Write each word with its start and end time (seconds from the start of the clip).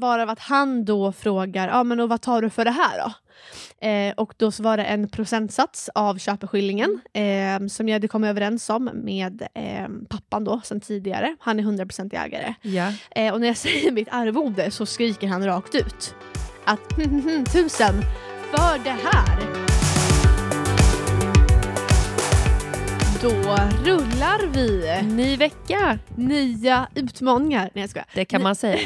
varav 0.00 0.30
att 0.30 0.40
han 0.40 0.84
då 0.84 1.12
frågar, 1.12 1.68
ja 1.68 1.84
men 1.84 2.00
och 2.00 2.08
vad 2.08 2.20
tar 2.20 2.42
du 2.42 2.50
för 2.50 2.64
det 2.64 2.70
här 2.70 2.98
då? 2.98 3.12
Eh, 3.86 4.14
och 4.16 4.34
då 4.36 4.50
så 4.50 4.62
var 4.62 4.76
det 4.76 4.84
en 4.84 5.08
procentsats 5.08 5.90
av 5.94 6.18
köpeskillingen 6.18 7.00
eh, 7.12 7.66
som 7.68 7.88
jag 7.88 7.94
hade 7.94 8.08
kommit 8.08 8.28
överens 8.28 8.70
om 8.70 8.90
med 8.94 9.42
eh, 9.54 9.88
pappan 10.08 10.44
då 10.44 10.60
sen 10.64 10.80
tidigare. 10.80 11.36
Han 11.40 11.58
är 11.60 11.62
100% 11.62 12.24
ägare. 12.24 12.54
Eh, 13.10 13.32
och 13.34 13.40
när 13.40 13.46
jag 13.46 13.56
säger 13.66 13.92
mitt 13.92 14.08
arvode 14.10 14.70
så 14.70 14.86
skriker 14.86 15.28
han 15.28 15.44
rakt 15.44 15.74
ut 15.74 16.14
att 16.64 16.88
tusen 17.52 17.94
för 18.52 18.84
det 18.84 18.96
här. 19.04 19.67
Då 23.22 23.28
rullar 23.84 24.46
vi. 24.46 25.02
Ny 25.02 25.36
vecka, 25.36 25.98
Nya 26.16 26.88
utmaningar. 26.94 27.70
Nej 27.74 27.82
jag 27.82 27.90
skojar. 27.90 28.06
det 28.14 28.24
kan 28.24 28.42
man 28.42 28.56
säga. 28.56 28.78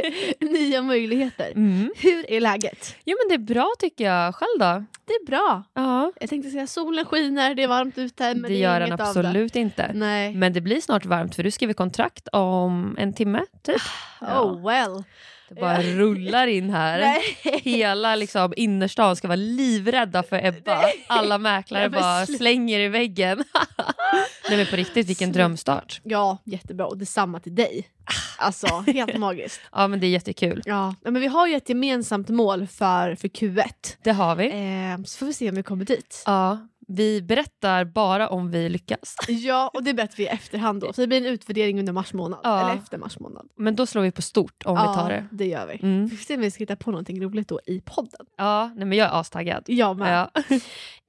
Nya 0.40 0.82
möjligheter. 0.82 1.52
Mm. 1.56 1.92
Hur 1.96 2.30
är 2.30 2.40
läget? 2.40 2.96
Jo 3.04 3.16
men 3.22 3.28
det 3.28 3.42
är 3.42 3.54
bra 3.54 3.72
tycker 3.78 4.04
jag. 4.04 4.34
Själv 4.34 4.58
då? 4.58 4.84
Det 5.04 5.12
är 5.12 5.26
bra. 5.26 5.62
Ja. 5.74 6.12
Jag 6.20 6.30
tänkte 6.30 6.50
säga 6.50 6.66
solen 6.66 7.04
skiner, 7.04 7.54
det 7.54 7.62
är 7.62 7.68
varmt 7.68 7.98
ute. 7.98 8.24
Men 8.24 8.42
det, 8.42 8.48
det, 8.48 8.54
gör 8.54 8.80
den 8.80 8.92
absolut 8.92 9.56
inte. 9.56 9.90
Nej. 9.94 10.34
Men 10.34 10.52
det 10.52 10.60
blir 10.60 10.80
snart 10.80 11.06
varmt 11.06 11.34
för 11.34 11.42
du 11.42 11.50
skriver 11.50 11.74
kontrakt 11.74 12.28
om 12.32 12.96
en 12.98 13.12
timme 13.12 13.44
typ. 13.62 13.82
Ja. 14.20 14.42
Oh 14.42 14.68
well. 14.68 15.04
Det 15.54 15.60
bara 15.60 15.82
rullar 15.82 16.46
in 16.46 16.70
här. 16.70 17.18
Hela 17.62 18.16
liksom, 18.16 18.52
innerstan 18.56 19.16
ska 19.16 19.28
vara 19.28 19.36
livrädda 19.36 20.22
för 20.22 20.44
Ebba. 20.46 20.84
Alla 21.06 21.38
mäklare 21.38 21.88
Nej, 21.88 22.00
bara 22.00 22.26
slänger 22.26 22.80
i 22.80 22.88
väggen. 22.88 23.44
Nej 24.48 24.56
men 24.56 24.66
på 24.66 24.76
riktigt, 24.76 25.08
vilken 25.08 25.32
drömstart. 25.32 26.00
Ja, 26.04 26.38
jättebra. 26.44 26.86
Och 26.86 26.98
detsamma 26.98 27.40
till 27.40 27.54
dig. 27.54 27.88
Alltså, 28.38 28.66
helt 28.86 29.16
magiskt. 29.18 29.60
Ja 29.72 29.88
men 29.88 30.00
det 30.00 30.06
är 30.06 30.10
jättekul. 30.10 30.62
Ja, 30.64 30.94
men 31.00 31.20
vi 31.20 31.26
har 31.26 31.46
ju 31.46 31.56
ett 31.56 31.68
gemensamt 31.68 32.28
mål 32.28 32.66
för, 32.66 33.14
för 33.14 33.28
Q1. 33.28 33.64
Det 34.02 34.12
har 34.12 34.36
vi. 34.36 34.46
Eh, 34.46 35.04
så 35.04 35.18
får 35.18 35.26
vi 35.26 35.32
se 35.32 35.48
om 35.48 35.54
vi 35.54 35.62
kommer 35.62 35.84
dit. 35.84 36.22
Ja, 36.26 36.58
vi 36.92 37.22
berättar 37.22 37.84
bara 37.84 38.28
om 38.28 38.50
vi 38.50 38.68
lyckas. 38.68 39.16
Ja, 39.28 39.70
och 39.74 39.84
det 39.84 39.94
berättar 39.94 40.16
vi 40.16 40.22
i 40.22 40.26
efterhand 40.26 40.80
då. 40.80 40.92
Så 40.92 41.00
det 41.00 41.06
blir 41.06 41.18
en 41.18 41.26
utvärdering 41.26 41.78
under 41.78 41.92
mars 41.92 42.12
månad. 42.12 42.40
Ja. 42.42 42.60
Eller 42.60 42.80
efter 42.80 42.98
mars 42.98 43.18
månad. 43.18 43.48
Men 43.56 43.76
då 43.76 43.86
slår 43.86 44.02
vi 44.02 44.10
på 44.10 44.22
stort 44.22 44.62
om 44.64 44.74
vi 44.74 44.94
tar 44.94 45.08
det. 45.08 45.26
det 45.30 45.46
gör 45.46 45.66
vi. 45.66 45.78
Mm. 45.82 46.06
Vi 46.06 46.16
får 46.16 46.24
se 46.24 46.34
om 46.34 46.40
vi 46.40 46.50
ska 46.50 46.62
hitta 46.62 46.76
på 46.76 46.90
någonting 46.90 47.24
roligt 47.24 47.48
då 47.48 47.60
i 47.66 47.80
podden. 47.80 48.26
Ja, 48.36 48.70
nej, 48.76 48.86
men 48.86 48.98
jag 48.98 49.08
är 49.08 49.20
astaggad. 49.20 49.64
Jag 49.66 49.98
med. 49.98 50.30
Ja. 50.34 50.42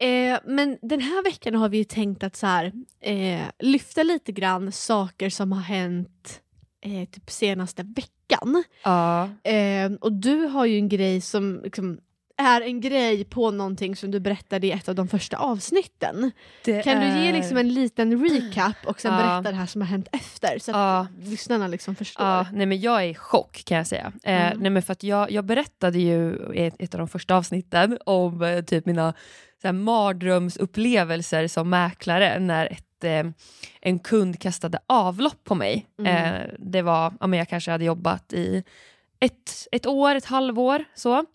Eh, 0.02 0.40
men 0.46 0.78
den 0.82 1.02
här 1.02 1.24
veckan 1.24 1.56
har 1.56 1.70
vi 1.70 1.78
ju 1.78 1.84
tänkt 1.84 2.24
att 2.24 2.36
så 2.36 2.48
här, 2.48 2.72
eh, 3.02 3.42
lyfta 3.60 4.04
lite 4.04 4.32
grann 4.32 4.72
saker 4.72 5.30
som 5.30 5.52
har 5.52 5.62
hänt 5.62 6.42
eh, 6.82 7.10
typ 7.10 7.30
senaste 7.30 7.84
veckan. 7.84 8.64
ja. 8.84 9.30
Eh, 9.44 9.92
och 10.02 10.14
du 10.14 10.46
har 10.46 10.66
ju 10.66 10.76
en 10.78 10.90
grej 10.90 11.22
som 11.22 11.62
liksom, 11.64 12.00
är 12.42 12.62
en 12.62 12.82
grej 12.82 13.24
på 13.24 13.52
någonting 13.52 13.96
som 13.96 14.12
du 14.12 14.20
berättade 14.20 14.68
i 14.68 14.72
ett 14.72 14.90
av 14.90 14.96
de 14.96 15.08
första 15.08 15.38
avsnitten. 15.38 16.32
Det 16.66 16.84
Kan 16.84 17.00
du 17.02 17.08
ge 17.08 17.30
är- 17.30 17.34
liksom 17.34 17.58
en 17.58 17.74
liten 17.74 18.24
recap 18.30 18.76
och 18.86 19.02
sen 19.02 19.14
Ja. 19.14 19.18
berätta 19.20 19.52
det 19.52 19.58
här 19.58 19.66
som 19.66 19.82
har 19.82 19.88
hänt 19.88 20.08
efter 20.12 20.60
så 20.60 20.72
att 20.72 20.78
Ja. 20.78 21.08
lyssnarna 21.24 21.68
liksom 21.68 21.96
förstår? 21.96 22.26
Ja, 22.26 22.46
nej 22.54 22.66
men 22.66 22.80
jag 22.82 23.04
är 23.04 23.08
i 23.08 23.16
chock 23.16 23.62
kan 23.66 23.78
jag 23.78 23.88
säga. 23.88 24.12
Eh, 24.24 24.46
Mm. 24.48 24.60
nej 24.60 24.70
men 24.72 24.82
för 24.84 24.92
att 24.94 25.04
jag, 25.04 25.32
jag 25.32 25.46
berättade 25.46 26.00
ju 26.00 26.52
i 26.54 26.66
ett, 26.66 26.76
ett 26.80 26.94
av 26.96 27.00
de 27.00 27.08
första 27.08 27.36
avsnitten 27.36 27.98
om 28.06 28.42
eh, 28.42 28.62
typ 28.64 28.86
mina 28.86 29.14
så 29.62 29.68
här, 29.68 29.74
mardrömsupplevelser 29.74 31.48
som 31.48 31.70
mäklare 31.70 32.40
när 32.40 32.66
ett, 32.66 33.04
eh, 33.04 33.32
en 33.82 34.00
kund 34.00 34.40
kastade 34.40 34.80
avlopp 34.88 35.44
på 35.44 35.56
mig. 35.56 35.86
Mm. 36.00 36.16
Eh, 36.36 36.42
det 36.60 36.82
var, 36.82 37.14
ja, 37.20 37.28
men 37.28 37.40
jag 37.40 37.50
kanske 37.50 37.72
hade 37.72 37.86
jobbat 37.86 38.34
i 38.34 38.64
ett, 39.20 39.68
ett 39.72 39.86
år, 39.88 40.16
ett 40.16 40.26
halvår 40.26 40.84
så. 40.96 41.26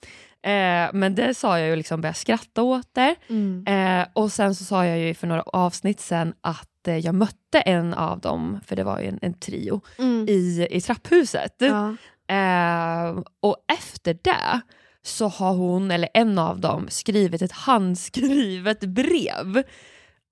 Eh, 0.46 0.90
men 0.92 1.14
det 1.14 1.34
sa 1.34 1.58
jag 1.58 1.68
ju 1.68 1.76
liksom 1.76 2.00
började 2.00 2.18
skratta 2.18 2.62
åt 2.62 2.88
det. 2.94 3.14
Mm. 3.28 3.64
Eh, 3.66 4.06
och 4.12 4.32
sen 4.32 4.54
så 4.54 4.64
sa 4.64 4.86
jag 4.86 4.98
ju 4.98 5.14
för 5.14 5.26
några 5.26 5.42
avsnitt 5.42 6.00
sen 6.00 6.34
att 6.40 6.88
eh, 6.88 6.96
jag 6.98 7.14
mötte 7.14 7.60
en 7.60 7.94
av 7.94 8.20
dem, 8.20 8.60
för 8.66 8.76
det 8.76 8.84
var 8.84 9.00
ju 9.00 9.06
en, 9.08 9.18
en 9.22 9.34
trio, 9.34 9.80
Mm. 9.98 10.26
i, 10.28 10.68
i 10.70 10.80
trapphuset. 10.80 11.54
Ja. 11.58 11.96
Eh, 12.34 13.18
och 13.40 13.56
efter 13.78 14.18
det 14.22 14.60
så 15.02 15.28
har 15.28 15.52
hon, 15.52 15.90
eller 15.90 16.08
en 16.14 16.38
av 16.38 16.60
dem, 16.60 16.86
skrivit 16.88 17.42
ett 17.42 17.52
handskrivet 17.52 18.80
brev 18.80 19.62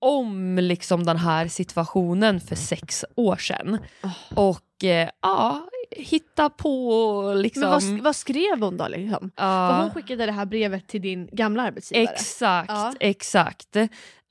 om 0.01 0.59
liksom 0.59 1.05
den 1.05 1.17
här 1.17 1.49
situationen 1.49 2.41
för 2.41 2.57
sex 2.57 3.05
år 3.17 3.37
sedan. 3.37 3.79
Och 4.35 4.85
eh, 4.85 5.09
ja, 5.23 5.69
hitta 5.97 6.51
på 6.51 7.33
liksom... 7.37 7.61
Men 7.61 7.71
vad, 7.71 7.83
vad 8.01 8.17
skrev 8.17 8.61
hon 8.61 8.77
då? 8.77 8.89
Liksom? 8.89 9.31
ja. 9.37 9.71
För 9.71 9.83
hon 9.83 9.91
skickade 9.91 10.27
det 10.27 10.33
här 10.33 10.47
brevet 10.47 10.89
till 10.89 11.03
din 11.03 11.29
gamla 11.33 11.63
arbetsgivare. 11.63 12.15
Exakt, 12.15 12.69
Ja. 12.71 12.93
exakt. 13.01 13.77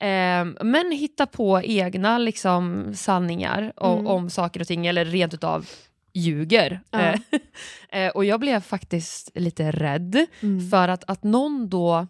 Ehm, 0.00 0.56
men 0.62 0.92
hitta 0.92 1.26
på 1.26 1.60
egna 1.62 2.18
liksom, 2.18 2.92
sanningar 2.94 3.72
o- 3.76 3.92
Mm. 3.94 4.06
om 4.06 4.30
saker 4.30 4.60
och 4.60 4.66
ting, 4.66 4.86
eller 4.86 5.04
rent 5.04 5.34
utav 5.34 5.66
ljuger. 6.14 6.80
Ja. 6.90 6.98
Eh, 7.00 7.20
eh, 8.00 8.10
och 8.10 8.24
jag 8.24 8.40
blev 8.40 8.60
faktiskt 8.60 9.30
lite 9.34 9.70
rädd, 9.70 10.26
Mm. 10.42 10.70
för 10.70 10.88
att, 10.88 11.04
att 11.10 11.22
någon 11.22 11.68
då 11.68 12.06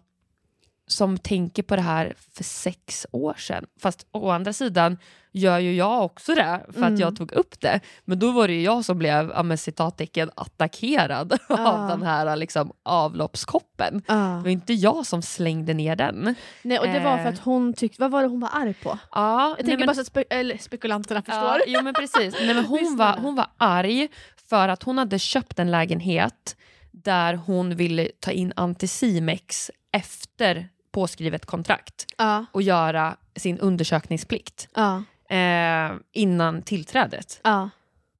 som 0.87 1.17
tänker 1.17 1.63
på 1.63 1.75
det 1.75 1.81
här 1.81 2.13
för 2.35 2.43
sex 2.43 3.07
år 3.11 3.33
sedan, 3.33 3.65
fast 3.81 4.07
å 4.11 4.29
andra 4.29 4.53
sidan 4.53 4.97
gör 5.31 5.59
ju 5.59 5.73
jag 5.75 6.05
också 6.05 6.35
det 6.35 6.65
för 6.73 6.77
Mm. 6.81 6.93
att 6.93 6.99
jag 6.99 7.15
tog 7.15 7.31
upp 7.31 7.59
det. 7.61 7.79
Men 8.05 8.19
då 8.19 8.31
var 8.31 8.47
det 8.47 8.53
ju 8.53 8.61
jag 8.61 8.85
som 8.85 8.97
blev, 8.97 9.31
ja, 9.35 9.43
med 9.43 9.59
citattecken, 9.59 10.31
attackerad 10.35 11.37
Ja. 11.49 11.67
av 11.73 11.89
den 11.89 12.03
här 12.07 12.35
liksom, 12.35 12.71
avloppskoppen. 12.83 14.01
Ja. 14.07 14.13
Det 14.15 14.41
var 14.43 14.49
inte 14.49 14.73
jag 14.73 15.05
som 15.05 15.21
slängde 15.21 15.73
ner 15.73 15.95
den. 15.95 16.35
Nej, 16.61 16.79
och 16.79 16.87
det 16.87 16.99
var 16.99 17.17
för 17.17 17.23
Eh. 17.23 17.27
att 17.33 17.39
hon 17.39 17.73
tyckte, 17.73 18.01
vad 18.01 18.11
var 18.11 18.21
det 18.21 18.27
hon 18.27 18.39
var 18.39 18.49
arg 18.53 18.73
på? 18.73 18.99
Ja, 19.11 19.55
Jag 19.57 19.65
tänker 19.65 19.85
bara 19.87 19.95
så 19.95 20.01
att 20.01 20.07
spe, 20.07 20.23
eller, 20.29 20.57
spekulanterna 20.57 21.21
förstår. 21.21 21.43
Ja, 21.43 21.61
jo 21.67 21.81
men 21.81 21.93
precis. 21.93 22.35
Nej, 22.41 22.53
men 22.55 22.65
hon, 22.65 22.97
var, 22.97 23.17
hon 23.17 23.35
var 23.35 23.47
arg 23.57 24.07
för 24.49 24.67
att 24.69 24.83
hon 24.83 24.97
hade 24.97 25.19
köpt 25.19 25.59
en 25.59 25.71
lägenhet 25.71 26.55
där 26.91 27.33
hon 27.33 27.75
ville 27.75 28.07
ta 28.19 28.31
in 28.31 28.53
Anticimex 28.55 29.71
efter 29.91 30.69
påskrivet 30.95 31.45
kontrakt 31.45 32.05
Ja, 32.17 32.45
och 32.51 32.61
göra 32.61 33.17
sin 33.35 33.59
undersökningsplikt 33.59 34.67
ja, 34.75 35.03
eh, 35.35 35.91
innan 36.11 36.61
tillträdet. 36.61 37.39
ja. 37.43 37.69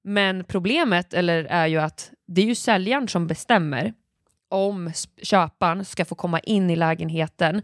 Men 0.01 0.43
problemet 0.43 1.13
eller, 1.13 1.43
är 1.43 1.67
ju 1.67 1.77
att 1.77 2.11
det 2.27 2.41
är 2.41 2.45
ju 2.45 2.55
säljaren 2.55 3.07
som 3.07 3.27
bestämmer 3.27 3.93
om 4.49 4.91
köparen 5.21 5.85
ska 5.85 6.05
få 6.05 6.15
komma 6.15 6.39
in 6.39 6.69
i 6.69 6.75
lägenheten 6.75 7.61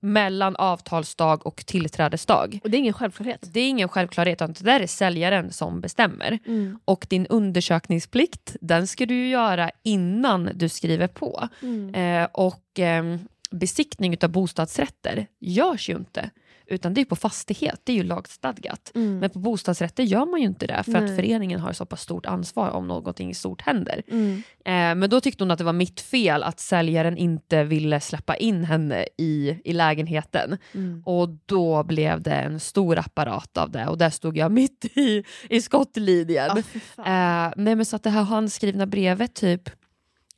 mellan 0.00 0.56
avtalsdag 0.56 1.46
och 1.46 1.66
tillträdesdag. 1.66 2.60
Och 2.62 2.70
det 2.70 2.76
är 2.76 2.78
ingen 2.78 2.92
självklarhet. 2.92 3.48
Det 3.52 3.60
är 3.60 3.68
ingen 3.68 3.88
självklarhet, 3.88 4.36
utan 4.36 4.52
det 4.52 4.64
där 4.64 4.80
är 4.80 4.86
säljaren 4.86 5.52
som 5.52 5.80
bestämmer. 5.80 6.38
Mm. 6.46 6.78
Och 6.84 7.06
din 7.10 7.26
undersökningsplikt, 7.26 8.56
den 8.60 8.86
ska 8.86 9.06
du 9.06 9.28
göra 9.28 9.70
innan 9.82 10.50
du 10.54 10.68
skriver 10.68 11.06
på. 11.06 11.48
Mm. 11.62 11.94
Eh, 11.94 12.28
och 12.32 12.78
eh, 12.78 13.04
besiktning 13.50 14.16
av 14.22 14.30
bostadsrätter 14.30 15.26
görs 15.40 15.88
ju 15.88 15.96
inte, 15.96 16.30
utan 16.70 16.94
det 16.94 17.00
är 17.00 17.04
på 17.04 17.16
fastighet, 17.16 17.80
det 17.84 17.92
är 17.92 17.96
ju 17.96 18.02
lagstadgat. 18.02 18.92
Mm. 18.94 19.18
Men 19.18 19.30
på 19.30 19.38
bostadsrätter 19.38 20.02
gör 20.02 20.26
man 20.26 20.40
ju 20.40 20.46
inte 20.46 20.66
det, 20.66 20.82
för 20.82 20.94
att 20.94 21.02
Nej. 21.02 21.16
föreningen 21.16 21.60
har 21.60 21.72
så 21.72 21.86
pass 21.86 22.00
stort 22.00 22.26
ansvar 22.26 22.70
om 22.70 22.88
någonting 22.88 23.34
stort 23.34 23.62
händer. 23.62 24.02
Mm. 24.08 24.42
Eh, 24.64 25.00
men 25.00 25.10
då 25.10 25.20
tyckte 25.20 25.44
hon 25.44 25.50
att 25.50 25.58
det 25.58 25.64
var 25.64 25.72
mitt 25.72 26.00
fel 26.00 26.42
att 26.42 26.60
säljaren 26.60 27.16
inte 27.16 27.64
ville 27.64 28.00
släppa 28.00 28.36
in 28.36 28.64
henne 28.64 29.06
i, 29.18 29.60
i 29.64 29.72
lägenheten. 29.72 30.58
Mm. 30.74 31.02
Och 31.06 31.28
då 31.46 31.82
blev 31.82 32.22
det 32.22 32.34
en 32.34 32.60
stor 32.60 32.98
apparat 32.98 33.58
av 33.58 33.70
det 33.70 33.86
och 33.86 33.98
där 33.98 34.10
stod 34.10 34.36
jag 34.36 34.52
mitt 34.52 34.84
i, 34.94 35.24
i 35.48 35.62
skottlinjen. 35.62 36.62
Fan. 36.62 37.46
Eh, 37.46 37.52
nej 37.56 37.76
men 37.76 37.84
så 37.84 37.96
att 37.96 38.02
det 38.02 38.10
här 38.10 38.22
handskrivna 38.22 38.86
brevet 38.86 39.34
typ, 39.34 39.70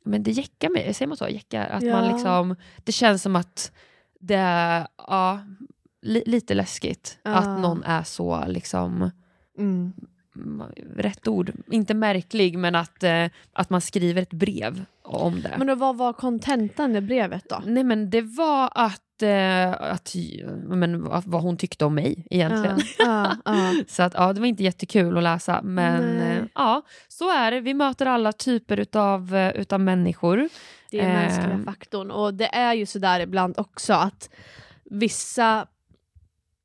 men 0.05 0.23
det 0.23 0.31
jäckar 0.31 0.69
mig, 0.69 0.93
säger 0.93 1.07
man 1.07 1.17
så? 1.17 1.27
Jäckar? 1.27 1.69
Att 1.69 1.83
Ja. 1.83 1.91
man 2.01 2.13
liksom, 2.13 2.55
det 2.83 2.91
känns 2.91 3.21
som 3.21 3.35
att 3.35 3.71
det 4.19 4.35
är 4.35 4.87
ja, 4.97 5.39
li, 6.01 6.23
lite 6.25 6.53
läskigt 6.53 7.19
Ja. 7.23 7.31
att 7.35 7.59
någon 7.59 7.83
är 7.83 8.03
så 8.03 8.43
liksom 8.47 9.11
Mm. 9.57 9.93
Rätt 10.97 11.27
ord, 11.27 11.51
inte 11.71 11.93
märklig 11.93 12.57
men 12.57 12.75
att, 12.75 13.03
eh, 13.03 13.25
att 13.53 13.69
man 13.69 13.81
skriver 13.81 14.21
ett 14.21 14.33
brev 14.33 14.85
om 15.03 15.41
det. 15.41 15.55
Men 15.57 15.67
då, 15.67 15.75
vad 15.75 15.97
var 15.97 16.13
kontentan 16.13 16.95
i 16.95 17.01
brevet 17.01 17.49
då? 17.49 17.61
Nej 17.65 17.83
men 17.83 18.09
det 18.09 18.21
var 18.21 18.69
att, 18.75 19.21
eh, 19.21 19.71
att 19.71 20.15
men, 20.67 21.03
vad- 21.03 21.41
hon 21.41 21.57
tyckte 21.57 21.85
om 21.85 21.95
mig 21.95 22.27
egentligen. 22.29 22.79
Ja, 22.99 23.31
ja, 23.45 23.73
Så 23.87 24.03
att, 24.03 24.13
ja, 24.13 24.33
det 24.33 24.39
var 24.39 24.47
inte 24.47 24.63
jättekul 24.63 25.17
att 25.17 25.23
läsa. 25.23 25.61
Men 25.63 26.17
eh, 26.21 26.43
ja, 26.55 26.81
så 27.07 27.29
är 27.31 27.51
det. 27.51 27.59
Vi 27.59 27.73
möter 27.73 28.05
alla 28.05 28.31
typer 28.31 28.79
utav, 28.79 29.35
eh, 29.35 29.51
utav 29.55 29.79
människor. 29.79 30.49
det 30.91 30.99
är 30.99 31.07
Eh. 31.09 31.13
mänskliga 31.13 31.59
faktorn. 31.65 32.11
Och 32.11 32.33
det 32.33 32.55
är 32.55 32.73
ju 32.73 32.85
sådär 32.85 33.19
ibland 33.19 33.59
också 33.59 33.93
att 33.93 34.29
vissa 34.83 35.67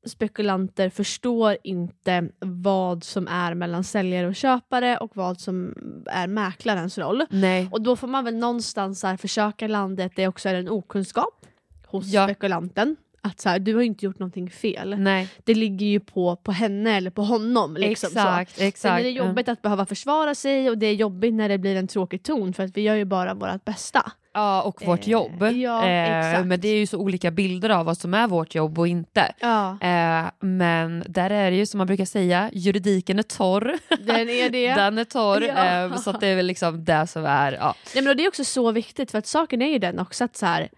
spekulanter 0.05 0.89
förstår 0.89 1.57
inte 1.63 2.29
vad 2.39 3.03
som 3.03 3.27
är 3.27 3.53
mellan 3.53 3.83
säljare 3.83 4.27
och 4.27 4.35
köpare 4.35 4.97
och 4.97 5.11
vad 5.17 5.39
som 5.39 5.73
är 6.05 6.27
mäklarens 6.27 6.97
roll. 6.97 7.25
Nej. 7.29 7.69
Och 7.71 7.81
då 7.81 7.95
får 7.95 8.07
man 8.07 8.25
väl 8.25 8.35
någonstans 8.37 9.03
här 9.03 9.17
försöka 9.17 9.67
landa 9.67 10.05
att 10.05 10.15
det 10.15 10.27
också 10.27 10.49
är 10.49 10.53
en 10.55 10.69
okunskap 10.69 11.45
hos 11.87 12.05
Ja. 12.07 12.25
spekulanten. 12.27 12.95
Att 13.21 13.39
så 13.39 13.49
här, 13.49 13.59
du 13.59 13.75
har 13.75 13.81
inte 13.81 14.05
gjort 14.05 14.19
någonting 14.19 14.49
fel. 14.49 14.95
Nej. 14.99 15.29
Det 15.43 15.53
ligger 15.53 15.85
ju 15.85 15.99
på, 15.99 16.35
på 16.35 16.51
henne 16.51 16.97
eller 16.97 17.11
på 17.11 17.21
honom. 17.21 17.77
Liksom, 17.77 18.09
så. 18.09 18.19
exakt, 18.19 18.55
Sen 18.57 18.67
exakt. 18.67 18.99
är 18.99 19.03
det 19.03 19.09
jobbigt 19.09 19.49
att 19.49 19.61
behöva 19.61 19.85
försvara 19.85 20.35
sig 20.35 20.69
och 20.69 20.77
det 20.77 20.85
är 20.85 20.93
jobbigt 20.93 21.33
när 21.33 21.49
det 21.49 21.57
blir 21.57 21.75
en 21.75 21.87
tråkig 21.87 22.23
ton 22.23 22.53
för 22.53 22.63
att 22.63 22.77
vi 22.77 22.81
gör 22.81 22.95
ju 22.95 23.05
bara 23.05 23.33
vårt 23.33 23.65
bästa. 23.65 24.11
Ja, 24.39 24.61
och 24.61 24.85
vårt 24.85 24.99
Eh, 25.07 25.09
jobb. 25.09 25.43
ja, 25.43 25.85
exakt. 25.87 26.45
men 26.45 26.59
det 26.59 26.67
är 26.67 26.75
ju 26.77 26.87
så 26.87 26.97
olika 26.97 27.31
bilder 27.31 27.69
av 27.69 27.85
vad 27.85 27.97
som 27.97 28.13
är 28.13 28.27
vårt 28.27 28.55
jobb 28.55 28.79
och 28.79 28.87
inte. 28.87 29.33
Ja, 29.39 29.77
Eh, 29.81 30.25
men 30.39 31.03
där 31.07 31.29
är 31.29 31.51
det 31.51 31.57
ju 31.57 31.65
som 31.65 31.77
man 31.77 31.87
brukar 31.87 32.05
säga, 32.05 32.49
juridiken 32.53 33.19
är 33.19 33.23
torr. 33.23 33.77
den 34.05 34.29
är 34.29 34.49
det. 34.49 34.73
Den 34.75 34.97
är 34.97 35.03
torr. 35.05 35.41
Ja. 35.41 35.83
Eh, 35.85 35.95
så 35.95 36.11
det 36.11 36.27
är 36.27 36.35
väl 36.35 36.45
liksom 36.45 36.85
det 36.85 37.07
som 37.07 37.25
är... 37.25 37.51
Ja. 37.51 37.75
Nej, 37.95 38.03
men 38.03 38.17
det 38.17 38.23
är 38.23 38.27
också 38.27 38.43
så 38.43 38.71
viktigt 38.71 39.11
för 39.11 39.17
att 39.17 39.27
saken 39.27 39.61
är 39.61 39.69
ju 39.71 39.79
den 39.79 39.99
också 39.99 40.23
att 40.23 40.35
så 40.37 40.45
här, 40.45 40.69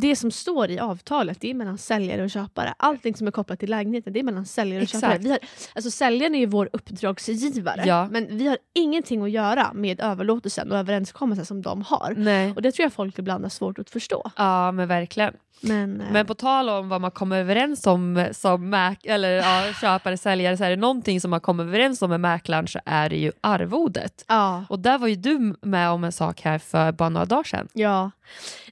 det 0.00 0.16
som 0.16 0.30
står 0.30 0.70
i 0.70 0.78
avtalet 0.78 1.40
det 1.40 1.50
är 1.50 1.54
mellan 1.54 1.78
säljare 1.78 2.22
och 2.22 2.30
köpare. 2.30 2.74
Allting 2.76 3.14
som 3.14 3.26
är 3.26 3.30
kopplat 3.30 3.60
till 3.60 3.70
lägenheten 3.70 4.12
det 4.12 4.18
är 4.18 4.22
mellan 4.22 4.46
säljare 4.46 4.78
och 4.78 4.82
Exakt. 4.82 5.00
köpare. 5.02 5.18
Vi 5.18 5.30
har, 5.30 5.38
alltså 5.74 5.90
säljaren 5.90 6.34
är 6.34 6.38
ju 6.38 6.46
vår 6.46 6.68
uppdragsgivare 6.72 7.82
Ja. 7.86 8.08
men 8.10 8.36
vi 8.38 8.46
har 8.46 8.58
ingenting 8.74 9.22
att 9.22 9.30
göra 9.30 9.72
med 9.74 10.00
överlåtelsen 10.00 10.72
och 10.72 10.78
överenskommelsen 10.78 11.46
som 11.46 11.62
de 11.62 11.82
har. 11.82 12.14
Nej. 12.16 12.52
Och 12.56 12.62
det 12.62 12.72
tror 12.72 12.84
jag 12.84 12.92
folk 12.92 13.18
ibland 13.18 13.44
har 13.44 13.50
svårt 13.50 13.78
att 13.78 13.90
förstå. 13.90 14.30
Ja 14.36 14.72
men 14.72 14.88
verkligen. 14.88 15.34
Men, 15.60 16.00
eh, 16.00 16.06
Men 16.12 16.26
på 16.26 16.34
tal 16.34 16.68
om 16.68 16.88
vad 16.88 17.00
man 17.00 17.10
kommer 17.10 17.36
överens 17.38 17.86
om 17.86 18.26
som 18.32 18.74
mäk- 18.74 19.04
eller, 19.06 19.30
ja, 19.30 19.72
köpare, 19.80 20.16
säljare, 20.16 20.56
så 20.56 20.64
är 20.64 20.70
det 20.70 20.76
någonting 20.76 21.20
som 21.20 21.30
man 21.30 21.40
kommer 21.40 21.64
överens 21.64 22.02
om 22.02 22.10
med 22.10 22.20
mäklaren 22.20 22.66
så 22.68 22.78
är 22.84 23.08
det 23.08 23.16
ju 23.16 23.32
arvodet. 23.40 24.24
ja. 24.28 24.64
Och 24.68 24.78
där 24.78 24.98
var 24.98 25.08
ju 25.08 25.14
du 25.16 25.54
med 25.62 25.90
om 25.90 26.04
en 26.04 26.12
sak 26.12 26.40
här 26.40 26.58
för 26.58 26.92
bara 26.92 27.08
några 27.08 27.24
dagar 27.26 27.44
sedan. 27.44 27.68
Ja. 27.72 28.10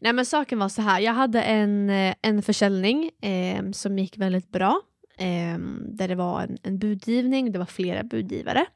Nej 0.01 0.13
men 0.13 0.27
saken 0.27 0.59
var 0.59 0.69
så 0.69 0.83
här. 0.83 1.01
jag 1.01 1.12
jag 1.13 1.17
hade 1.17 1.43
en, 1.43 1.91
eh, 1.91 2.15
en 2.23 2.43
försäljning 2.43 3.11
eh, 3.21 3.71
som 3.73 3.99
gick 3.99 4.19
väldigt 4.19 4.53
bra. 4.53 4.81
Eh, 5.19 5.59
där 5.81 6.09
det 6.09 6.15
var 6.15 6.43
en, 6.43 6.59
en 6.63 6.79
budgivning, 6.79 7.53
det 7.53 7.59
var 7.59 7.67
flera 7.67 8.03
budgivare. 8.03 8.67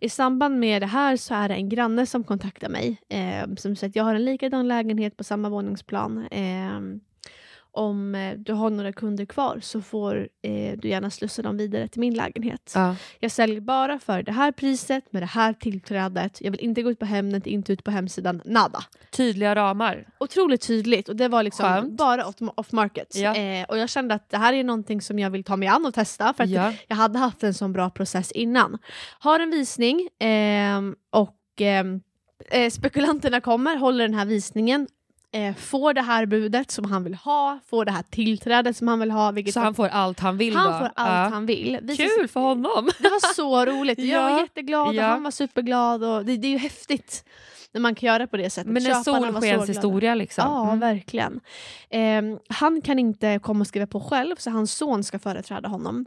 I 0.00 0.08
samband 0.08 0.58
med 0.58 0.82
det 0.82 0.86
här 0.86 1.16
så 1.16 1.34
är 1.34 1.48
det 1.48 1.54
en 1.54 1.68
granne 1.68 2.06
som 2.06 2.24
kontaktar 2.24 2.68
mig. 2.68 3.00
Eh, 3.08 3.54
som 3.56 3.76
säger 3.76 3.88
att 3.88 3.96
jag 3.96 4.04
har 4.04 4.14
en 4.14 4.24
likadan 4.24 4.68
lägenhet 4.68 5.16
på 5.16 5.24
samma 5.24 5.48
våningsplan. 5.48 6.28
Ehm, 6.30 7.00
om 7.72 8.14
eh, 8.14 8.38
du 8.38 8.52
har 8.52 8.70
några 8.70 8.92
kunder 8.92 9.24
kvar 9.24 9.58
så 9.62 9.80
får 9.82 10.28
eh, 10.42 10.78
du 10.78 10.88
gärna 10.88 11.10
slussa 11.10 11.42
dem 11.42 11.56
vidare 11.56 11.88
till 11.88 12.00
min 12.00 12.14
lägenhet. 12.14 12.72
Ja. 12.74 12.96
Jag 13.20 13.30
säljer 13.30 13.60
bara 13.60 13.98
för 13.98 14.22
det 14.22 14.32
här 14.32 14.52
priset 14.52 15.12
med 15.12 15.22
det 15.22 15.26
här 15.26 15.52
tillträdet. 15.52 16.40
Jag 16.40 16.50
vill 16.50 16.60
inte 16.60 16.82
gå 16.82 16.90
ut 16.90 16.98
på 16.98 17.04
Hemnet, 17.04 17.46
inte 17.46 17.72
ut 17.72 17.84
på 17.84 17.90
hemsidan, 17.90 18.42
nada 18.44 18.84
Tydliga 19.10 19.54
ramar. 19.54 20.06
otroligt 20.20 20.66
tydligt 20.66 21.08
och 21.08 21.16
det 21.16 21.28
var 21.28 21.42
liksom 21.42 21.64
Skönt. 21.66 21.92
bara 21.98 22.26
off, 22.56 22.72
market. 22.72 23.16
Ja. 23.16 23.36
Eh, 23.36 23.64
och 23.68 23.78
jag 23.78 23.88
kände 23.88 24.14
att 24.14 24.30
det 24.30 24.36
här 24.38 24.52
är 24.52 24.64
någonting 24.64 25.00
som 25.00 25.18
jag 25.18 25.30
vill 25.30 25.44
ta 25.44 25.56
mig 25.56 25.68
an 25.68 25.86
och 25.86 25.94
testa 25.94 26.34
för 26.34 26.44
att 26.44 26.50
Ja. 26.50 26.72
jag 26.88 26.96
hade 26.96 27.18
haft 27.18 27.42
en 27.42 27.54
sån 27.54 27.72
bra 27.72 27.90
process 27.90 28.32
innan. 28.32 28.78
Har 29.18 29.40
en 29.40 29.50
visning 29.50 30.08
ehm, 30.18 30.96
och 31.10 31.36
ehm, 31.60 32.00
eh, 32.50 32.70
spekulanterna 32.70 33.40
kommer, 33.40 33.76
håller 33.76 34.04
den 34.08 34.14
här 34.14 34.24
visningen 34.26 34.86
eh, 35.32 35.54
får 35.54 35.94
det 35.94 36.00
här 36.02 36.26
budet 36.26 36.70
som 36.70 36.84
han 36.84 37.04
vill 37.04 37.14
ha, 37.14 37.58
får 37.70 37.84
det 37.84 37.90
här 37.92 38.02
tillträdet 38.10 38.76
som 38.76 38.88
han 38.88 39.00
vill 39.00 39.10
ha. 39.10 39.30
Vilket 39.30 39.54
Så 39.54 39.60
han 39.60 39.74
får 39.74 39.88
allt 39.88 40.20
han 40.20 40.36
vill 40.36 40.56
han 40.56 40.72
då? 40.72 40.78
får 40.78 40.84
allt 40.84 40.92
Ja. 40.96 41.34
han 41.34 41.46
vill. 41.46 41.78
Visar 41.82 42.04
Kul 42.18 42.28
för 42.28 42.40
honom! 42.40 42.90
det 42.98 43.08
var 43.08 43.34
så 43.34 43.64
roligt. 43.66 43.98
Jag 43.98 44.06
Ja. 44.06 44.30
var 44.32 44.40
jätteglad 44.40 44.94
Ja. 44.94 45.04
och 45.06 45.10
han 45.10 45.22
var 45.22 45.30
superglad. 45.30 46.04
Och 46.04 46.24
det, 46.24 46.36
det 46.36 46.46
är 46.48 46.52
ju 46.52 46.58
häftigt 46.58 47.24
när 47.72 47.80
man 47.80 47.94
kan 47.94 48.06
göra 48.06 48.26
på 48.26 48.36
det 48.36 48.50
sättet. 48.50 48.72
Men 48.72 48.86
en 48.86 49.04
solskenshistoria 49.04 50.14
liksom. 50.14 50.44
Ja, 50.46 50.64
Mm. 50.66 50.80
verkligen. 50.80 51.40
Ehm, 51.90 52.38
han 52.48 52.82
kan 52.82 52.98
inte 52.98 53.38
komma 53.42 53.60
och 53.60 53.66
skriva 53.66 53.86
på 53.86 54.00
själv 54.00 54.36
så 54.38 54.50
hans 54.50 54.72
son 54.74 55.04
ska 55.04 55.18
företräda 55.18 55.68
honom. 55.68 56.06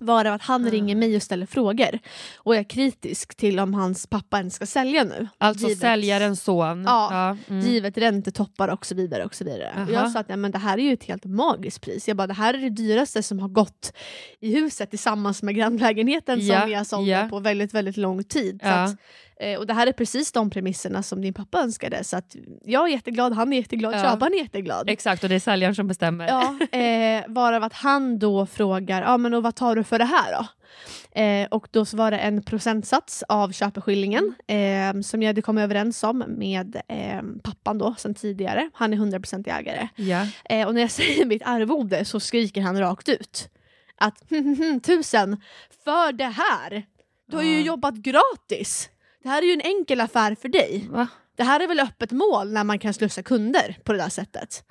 Varav 0.00 0.34
att 0.34 0.42
han 0.42 0.66
Ah. 0.66 0.70
ringer 0.70 0.96
mig 0.96 1.16
och 1.16 1.22
ställer 1.22 1.46
frågor 1.46 1.98
och 2.36 2.56
är 2.56 2.62
kritisk 2.64 3.34
till 3.36 3.58
om 3.60 3.74
hans 3.74 4.06
pappa 4.06 4.38
ens 4.38 4.54
ska 4.54 4.66
sälja 4.66 5.04
nu. 5.04 5.28
Alltså 5.38 5.66
Givet- 5.68 5.80
säljarens 5.80 6.42
son. 6.42 6.84
Ja, 6.86 7.36
mm. 7.48 7.60
Givet 7.66 7.98
räntetoppar 7.98 8.68
och 8.68 8.86
så 8.86 8.94
vidare. 8.94 9.24
Och 9.24 9.34
så 9.34 9.44
vidare. 9.44 9.70
Och 9.74 9.80
Aha. 9.80 9.90
jag 9.90 10.10
sa 10.10 10.18
att 10.18 10.28
nej, 10.28 10.38
men 10.38 10.50
det 10.50 10.58
här 10.58 10.78
är 10.78 10.82
ju 10.82 10.92
ett 10.92 11.04
helt 11.04 11.24
magiskt 11.24 11.80
pris. 11.80 12.08
Jag 12.08 12.16
bara, 12.16 12.26
det 12.26 12.34
här 12.34 12.54
är 12.54 12.58
det 12.58 12.70
dyraste 12.70 13.22
som 13.22 13.38
har 13.38 13.48
gått 13.48 13.92
i 14.40 14.54
huset 14.54 14.90
tillsammans 14.90 15.42
med 15.42 15.54
grannlägenheten 15.56 16.46
Ja, 16.46 16.60
som 16.60 16.70
jag 16.70 16.86
sålde 16.86 17.10
ja. 17.10 17.28
på 17.30 17.38
väldigt, 17.38 17.74
väldigt 17.74 17.96
lång 17.96 18.24
tid. 18.24 18.60
Så 18.62 18.68
Ja. 18.68 18.74
att, 18.84 18.96
eh, 19.40 19.58
och 19.58 19.66
det 19.66 19.74
här 19.74 19.86
är 19.86 19.92
precis 19.92 20.32
de 20.32 20.50
premisserna 20.50 21.02
som 21.02 21.20
din 21.20 21.34
pappa 21.34 21.58
önskade. 21.58 22.04
Så 22.04 22.16
att 22.16 22.36
jag 22.64 22.88
är 22.88 22.92
jätteglad, 22.92 23.32
han 23.32 23.52
är 23.52 23.56
jätteglad, 23.56 23.94
Ja. 23.94 24.02
köparen 24.02 24.34
är 24.34 24.38
jätteglad. 24.38 24.90
Exakt, 24.90 25.22
och 25.22 25.28
det 25.28 25.34
är 25.34 25.40
säljaren 25.40 25.74
som 25.74 25.86
bestämmer. 25.88 26.28
Ja, 26.28 26.58
eh, 26.78 27.24
varav 27.28 27.64
att 27.64 27.72
han 27.72 28.18
då 28.18 28.46
frågar, 28.46 29.02
ja 29.02 29.16
men 29.16 29.34
och 29.34 29.42
vad 29.42 29.54
tar 29.54 29.76
du 29.76 29.84
för 29.84 29.98
det 29.98 30.04
här 30.04 30.32
då? 30.32 30.46
Eh, 31.20 31.46
och 31.50 31.68
då 31.70 31.84
var 31.92 32.10
det 32.10 32.18
en 32.18 32.42
procentsats 32.42 33.24
av 33.28 33.52
köpeskillingen 33.52 34.34
eh, 34.46 35.00
som 35.00 35.22
jag 35.22 35.28
hade 35.28 35.42
kommit 35.42 35.62
överens 35.62 36.02
om 36.04 36.24
med 36.28 36.76
eh, 36.88 37.22
pappan 37.42 37.78
då 37.78 37.94
sen 37.98 38.14
tidigare. 38.14 38.70
Han 38.74 38.92
är 38.92 38.96
100% 38.96 39.48
ägare. 39.58 39.88
Ja. 39.96 40.26
Eh, 40.44 40.66
och 40.66 40.74
när 40.74 40.80
jag 40.80 40.90
säger 41.00 41.24
mitt 41.24 41.42
arvode 41.46 42.04
så 42.04 42.20
skriker 42.20 42.60
han 42.60 42.78
rakt 42.78 43.08
ut 43.08 43.48
att 43.98 44.22
tusen 44.82 45.40
för 45.84 46.12
det 46.12 46.24
här. 46.24 46.82
Du 47.28 47.36
har 47.36 47.44
ju 47.44 47.60
jobbat 47.62 47.94
gratis. 47.94 48.90
Det 49.26 49.30
här 49.30 49.42
är 49.42 49.46
ju 49.46 49.52
en 49.52 49.60
enkel 49.60 50.00
affär 50.00 50.34
för 50.34 50.48
dig. 50.48 50.86
Va? 50.90 51.08
Det 51.36 51.42
här 51.42 51.60
är 51.60 51.66
väl 51.68 51.80
öppet 51.80 52.12
mål 52.12 52.52
när 52.52 52.64
man 52.64 52.78
kan 52.78 52.94
slussa 52.94 53.22
kunder 53.22 53.76
på 53.84 53.92
det 53.92 53.98
där 53.98 54.08
sättet. 54.08 54.64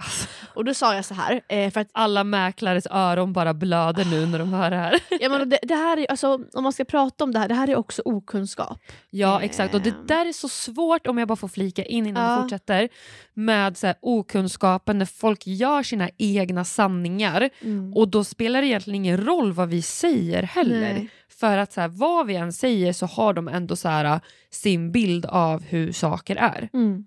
Och 0.54 0.66
då 0.66 0.74
sa 0.74 0.96
jag 0.96 1.06
så 1.06 1.13
här, 1.13 1.42
eh, 1.48 1.72
för 1.72 1.81
att 1.81 1.88
Alla 1.92 2.24
mäklares 2.24 2.88
öron 2.92 3.34
bara 3.34 3.54
blöder 3.54 4.06
nu 4.06 4.25
när 4.25 4.40
de 4.40 4.54
hör 4.54 4.69
det 4.69 4.75
här. 4.75 5.00
ja, 5.22 5.30
men 5.30 5.50
det, 5.50 5.60
det 5.63 5.75
här 5.75 5.98
är, 5.98 6.06
alltså, 6.12 6.40
om 6.54 6.63
man 6.63 6.74
ska 6.74 6.86
prata 6.86 7.24
om 7.24 7.31
det 7.34 7.40
här, 7.40 7.48
det 7.48 7.54
här 7.56 7.69
är 7.69 7.75
också 7.75 8.02
okunskap. 8.06 8.80
Ja 9.10 9.40
Eh. 9.40 9.46
exakt 9.46 9.74
och 9.74 9.81
det 9.81 9.94
där 10.07 10.25
är 10.25 10.34
så 10.34 10.50
svårt 10.50 11.07
om 11.07 11.18
jag 11.18 11.28
bara 11.28 11.36
får 11.36 11.48
flika 11.48 11.86
in 11.86 12.06
innan 12.06 12.24
Ja. 12.24 12.36
vi 12.36 12.42
fortsätter 12.42 12.90
med 13.34 13.78
så 13.78 13.88
här, 13.88 13.96
okunskapen 14.02 14.98
när 14.98 15.06
folk 15.06 15.48
gör 15.48 15.84
sina 15.84 16.10
egna 16.18 16.66
sanningar 16.66 17.50
och 17.96 18.07
då 18.07 18.24
spelar 18.24 18.62
det 18.62 18.68
egentligen 18.68 18.96
ingen 18.96 19.25
roll 19.25 19.54
vad 19.54 19.69
vi 19.69 19.81
säger 19.81 20.44
heller. 20.44 20.80
Nej. 20.94 21.10
För 21.39 21.57
att 21.57 21.73
så 21.73 21.81
här, 21.81 21.87
vad 21.87 22.27
vi 22.27 22.35
än 22.35 22.53
säger 22.53 22.93
så 22.93 23.05
har 23.05 23.33
de 23.33 23.47
ändå 23.47 23.75
så 23.75 23.89
här, 23.89 24.19
sin 24.49 24.91
bild 24.91 25.25
av 25.25 25.63
hur 25.63 25.91
saker 25.91 26.35
är. 26.35 26.69
Mm. 26.73 27.05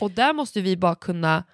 Och 0.00 0.10
där 0.10 0.32
måste 0.32 0.60
vi 0.60 0.76
bara 0.76 0.94
kunna 0.94 1.44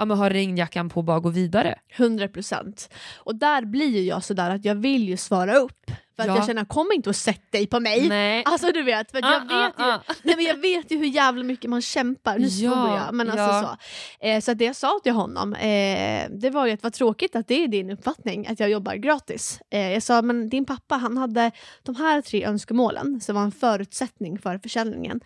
ja, 0.00 0.04
men 0.04 0.18
ha 0.18 0.30
regnjackan 0.30 0.88
på 0.88 1.00
och 1.00 1.04
bara 1.04 1.20
gå 1.20 1.28
vidare. 1.28 1.78
100%. 1.96 2.90
Och 3.18 3.34
där 3.36 3.64
blir 3.64 3.86
ju 3.88 4.00
jag 4.02 4.24
sådär 4.24 4.50
att 4.50 4.64
jag 4.64 4.74
vill 4.74 5.08
ju 5.08 5.16
svara 5.16 5.56
upp. 5.56 5.90
För 6.16 6.22
att 6.22 6.28
Ja. 6.28 6.36
jag 6.36 6.46
känner, 6.46 6.64
kom 6.64 6.90
inte 6.94 7.08
och 7.08 7.16
sätt 7.16 7.52
dig 7.52 7.66
på 7.66 7.80
mig. 7.80 8.08
Nej. 8.08 8.42
Alltså 8.46 8.72
du 8.72 8.82
vet, 8.82 9.10
för 9.10 9.18
att 9.18 9.24
jag, 9.24 9.34
Ah, 9.34 9.38
vet 9.66 9.78
ju, 9.78 9.82
ah, 9.84 9.94
ah. 9.94 10.00
Nej, 10.22 10.36
men 10.36 10.44
jag 10.44 10.56
vet 10.60 10.90
ju 10.92 10.98
hur 10.98 11.06
jävla 11.06 11.44
mycket 11.44 11.70
man 11.70 11.82
kämpar. 11.82 12.38
Nu 12.38 12.46
Ja, 12.46 12.70
svor 12.72 12.88
jag. 12.96 13.14
Men 13.14 13.30
alltså 13.30 13.44
ja. 13.44 13.76
så. 14.20 14.26
Eh, 14.26 14.40
så 14.40 14.52
att 14.52 14.58
det 14.58 14.64
jag 14.64 14.76
sa 14.76 15.00
till 15.02 15.12
honom, 15.12 15.54
eh, 15.54 16.28
det 16.30 16.50
var 16.52 16.66
ju 16.66 16.72
att 16.72 16.82
vad 16.82 16.92
tråkigt 16.92 17.36
att 17.36 17.48
det 17.48 17.64
är 17.64 17.68
din 17.68 17.90
uppfattning 17.90 18.46
att 18.46 18.60
jag 18.60 18.70
jobbar 18.70 18.94
gratis. 18.94 19.60
Eh, 19.70 19.92
jag 19.92 20.02
sa, 20.02 20.22
men 20.22 20.48
din 20.48 20.64
pappa 20.64 20.94
han 20.96 21.16
hade 21.16 21.50
de 21.82 21.96
här 21.96 22.20
tre 22.20 22.44
önskemålen 22.44 23.20
som 23.20 23.34
var 23.34 23.42
en 23.42 23.52
förutsättning 23.52 24.38
för 24.38 24.58
försäljningen. 24.58 25.20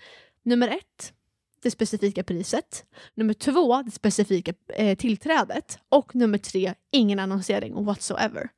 Nummer 0.44 0.68
ett, 0.68 1.12
det 1.64 1.70
specifika 1.70 2.22
priset. 2.24 2.84
Nummer 3.14 3.34
två, 3.34 3.82
det 3.82 3.90
specifika 3.90 4.52
eh, 4.76 4.96
tillträdet. 4.98 5.78
Och 5.88 6.14
nummer 6.14 6.38
tre, 6.38 6.74
ingen 6.92 7.18
annonsering 7.18 7.84
whatsoever. 7.84 8.48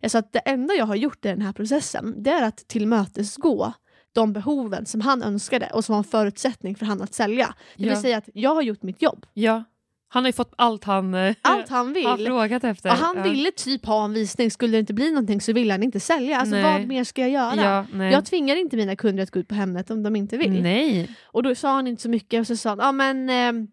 Jag 0.00 0.10
sa 0.10 0.18
att 0.18 0.32
det 0.32 0.38
enda 0.38 0.74
jag 0.74 0.86
har 0.86 0.94
gjort 0.96 1.24
i 1.24 1.28
den 1.28 1.42
här 1.42 1.52
processen 1.52 2.22
det 2.22 2.30
är 2.30 2.42
att 2.42 2.68
tillmötesgå 2.68 3.72
de 4.12 4.32
behoven 4.32 4.86
som 4.86 5.00
han 5.00 5.22
önskade 5.22 5.70
och 5.74 5.84
som 5.84 5.92
var 5.92 5.98
en 5.98 6.04
förutsättning 6.04 6.74
för 6.76 6.86
han 6.86 7.02
att 7.02 7.14
sälja. 7.14 7.54
Det 7.76 7.84
Ja. 7.84 7.92
vill 7.92 8.02
säga 8.02 8.18
att 8.18 8.28
jag 8.34 8.54
har 8.54 8.62
gjort 8.62 8.82
mitt 8.82 9.02
jobb. 9.02 9.26
Ja. 9.34 9.64
Han 10.08 10.24
har 10.24 10.28
ju 10.28 10.32
fått 10.32 10.52
allt 10.58 10.84
han 10.84 11.14
eh, 11.14 11.34
Allt 11.42 11.68
han 11.68 11.86
har 11.86 12.16
vill. 12.16 12.26
frågat 12.26 12.64
efter. 12.64 12.90
Och 12.90 12.96
han 12.96 13.16
ja. 13.16 13.22
ville 13.22 13.50
typ 13.50 13.86
ha 13.86 14.04
en 14.04 14.12
visning, 14.12 14.50
skulle 14.50 14.72
det 14.76 14.78
inte 14.80 14.94
bli 14.94 15.10
någonting 15.10 15.40
så 15.40 15.52
vill 15.52 15.70
han 15.70 15.82
inte 15.82 16.00
sälja. 16.00 16.38
Alltså 16.38 16.54
Nej. 16.54 16.62
vad 16.62 16.88
mer 16.88 17.04
ska 17.04 17.20
jag 17.22 17.30
göra? 17.30 17.86
Ja. 17.98 18.04
Jag 18.04 18.24
tvingar 18.24 18.56
inte 18.56 18.76
mina 18.76 18.96
kunder 18.96 19.22
att 19.22 19.30
gå 19.30 19.38
ut 19.40 19.48
på 19.48 19.54
Hemnet 19.54 19.90
om 19.90 20.02
de 20.02 20.16
inte 20.16 20.36
vill. 20.36 20.62
Nej. 20.62 21.10
Och 21.24 21.42
då 21.42 21.54
sa 21.54 21.72
han 21.72 21.86
inte 21.86 22.02
så 22.02 22.08
mycket 22.08 22.40
och 22.40 22.46
så 22.46 22.56
sa 22.56 22.68
han, 22.68 22.78
ja 22.78 22.92
men 22.92 23.30
eh, 23.30 23.66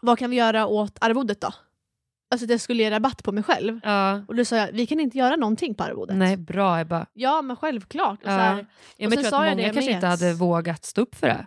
vad 0.00 0.18
kan 0.18 0.30
vi 0.30 0.36
göra 0.36 0.66
åt 0.66 0.98
arvodet 1.00 1.40
då? 1.40 1.48
Alltså 2.30 2.46
jag 2.46 2.60
skulle 2.60 2.82
ge 2.82 2.90
rabatt 2.90 3.22
på 3.22 3.32
mig 3.32 3.42
själv. 3.42 3.80
Ja. 3.82 4.22
Och 4.28 4.34
då 4.34 4.44
sa 4.44 4.56
jag, 4.56 4.72
vi 4.72 4.86
kan 4.86 5.00
inte 5.00 5.18
göra 5.18 5.36
någonting 5.36 5.74
på 5.74 5.84
arvodet. 5.84 6.16
Nej, 6.16 6.36
bra 6.36 6.80
Ebba. 6.80 7.06
Ja 7.12 7.42
men 7.42 7.56
självklart. 7.56 8.18
Och 8.18 8.24
så 8.24 8.30
Ja. 8.30 8.36
här, 8.38 8.66
Jag 8.96 9.06
Och 9.06 9.12
sen 9.12 9.24
tror 9.24 9.40
att 9.40 9.46
jag 9.46 9.56
många 9.56 9.68
det 9.68 9.72
kanske 9.74 9.90
med 9.90 9.94
inte 9.96 10.06
hade 10.06 10.32
vågat 10.32 10.84
stå 10.84 11.00
upp 11.00 11.14
för 11.14 11.26
det. 11.26 11.46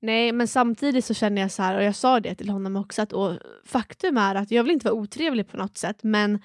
Nej 0.00 0.32
men 0.32 0.48
samtidigt 0.48 1.04
så 1.04 1.14
känner 1.14 1.42
jag 1.42 1.50
så 1.50 1.62
här, 1.62 1.76
och 1.76 1.82
jag 1.82 1.94
sa 1.94 2.20
det 2.20 2.34
till 2.34 2.48
honom 2.48 2.76
också, 2.76 3.02
att 3.02 3.12
och 3.12 3.32
faktum 3.64 4.16
är 4.16 4.34
att 4.34 4.50
jag 4.50 4.62
vill 4.62 4.72
inte 4.72 4.86
vara 4.90 4.94
otrevlig 4.94 5.48
på 5.48 5.56
något 5.56 5.78
sätt 5.78 5.98
men 6.02 6.38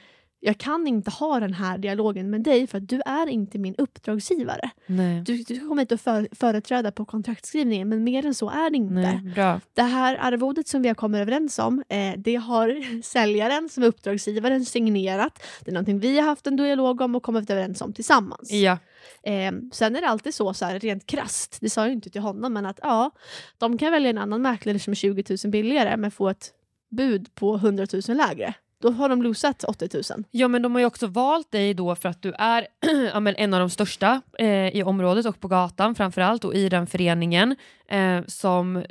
jag 0.43 0.57
kan 0.57 0.87
inte 0.87 1.11
ha 1.11 1.39
den 1.39 1.53
här 1.53 1.77
dialogen 1.77 2.29
med 2.29 2.41
dig 2.41 2.67
för 2.67 2.77
att 2.77 2.89
du 2.89 3.01
är 3.05 3.27
inte 3.27 3.57
min 3.57 3.75
uppdragsgivare. 3.75 4.69
Nej. 4.85 5.21
Du, 5.21 5.37
du 5.37 5.59
kommer 5.59 5.81
hit 5.81 5.91
och 5.91 6.01
för, 6.01 6.27
företräda 6.31 6.91
på 6.91 7.05
kontraktskrivningen 7.05 7.89
men 7.89 8.03
mer 8.03 8.25
än 8.25 8.33
så 8.33 8.49
är 8.49 8.69
det 8.69 8.77
inte. 8.77 8.93
Nej, 8.93 9.33
bra. 9.35 9.59
Det 9.73 9.81
här 9.81 10.17
arvodet 10.21 10.67
som 10.67 10.81
vi 10.81 10.87
har 10.87 10.95
kommit 10.95 11.21
överens 11.21 11.59
om, 11.59 11.83
eh, 11.89 12.13
det 12.17 12.35
har 12.35 13.01
säljaren 13.03 13.69
som 13.69 13.83
är 13.83 13.87
uppdragsgivaren 13.87 14.65
signerat. 14.65 15.43
Det 15.65 15.71
är 15.71 15.73
någonting 15.73 15.99
vi 15.99 16.19
har 16.19 16.25
haft 16.25 16.47
en 16.47 16.55
dialog 16.55 17.01
om 17.01 17.15
och 17.15 17.23
kommit 17.23 17.49
överens 17.49 17.81
om 17.81 17.93
tillsammans. 17.93 18.51
Ja. 18.51 18.77
Eh, 19.23 19.51
sen 19.71 19.95
är 19.95 20.01
det 20.01 20.07
alltid 20.07 20.33
så, 20.33 20.53
så 20.53 20.65
här, 20.65 20.79
rent 20.79 21.05
krasst, 21.05 21.57
det 21.61 21.69
sa 21.69 21.81
jag 21.81 21.91
inte 21.91 22.09
till 22.09 22.21
honom, 22.21 22.53
men 22.53 22.65
att 22.65 22.79
ja, 22.81 23.11
de 23.57 23.77
kan 23.77 23.91
välja 23.91 24.09
en 24.09 24.17
annan 24.17 24.41
mäklare 24.41 24.79
som 24.79 24.91
är 24.91 24.95
20 24.95 25.23
000 25.43 25.51
billigare 25.51 25.97
men 25.97 26.11
få 26.11 26.29
ett 26.29 26.53
bud 26.89 27.35
på 27.35 27.55
100 27.55 27.87
000 28.07 28.17
lägre. 28.17 28.53
Då 28.81 28.91
har 28.91 29.09
de 29.09 29.23
losat 29.23 29.63
80 29.63 29.89
000. 29.93 30.23
Ja 30.31 30.47
men 30.47 30.61
de 30.61 30.71
har 30.71 30.79
ju 30.79 30.85
också 30.85 31.07
valt 31.07 31.51
dig 31.51 31.73
då 31.73 31.95
för 31.95 32.09
att 32.09 32.21
du 32.21 32.33
är 32.37 32.67
ja, 33.13 33.19
men 33.19 33.35
en 33.35 33.53
av 33.53 33.59
de 33.59 33.69
största 33.69 34.21
eh, 34.39 34.67
i 34.67 34.83
området 34.83 35.25
och 35.25 35.39
på 35.39 35.47
gatan 35.47 35.95
framförallt 35.95 36.45
och 36.45 36.55
i 36.55 36.69
den 36.69 36.87
föreningen 36.87 37.55
eh, 37.87 38.19
som 38.27 38.83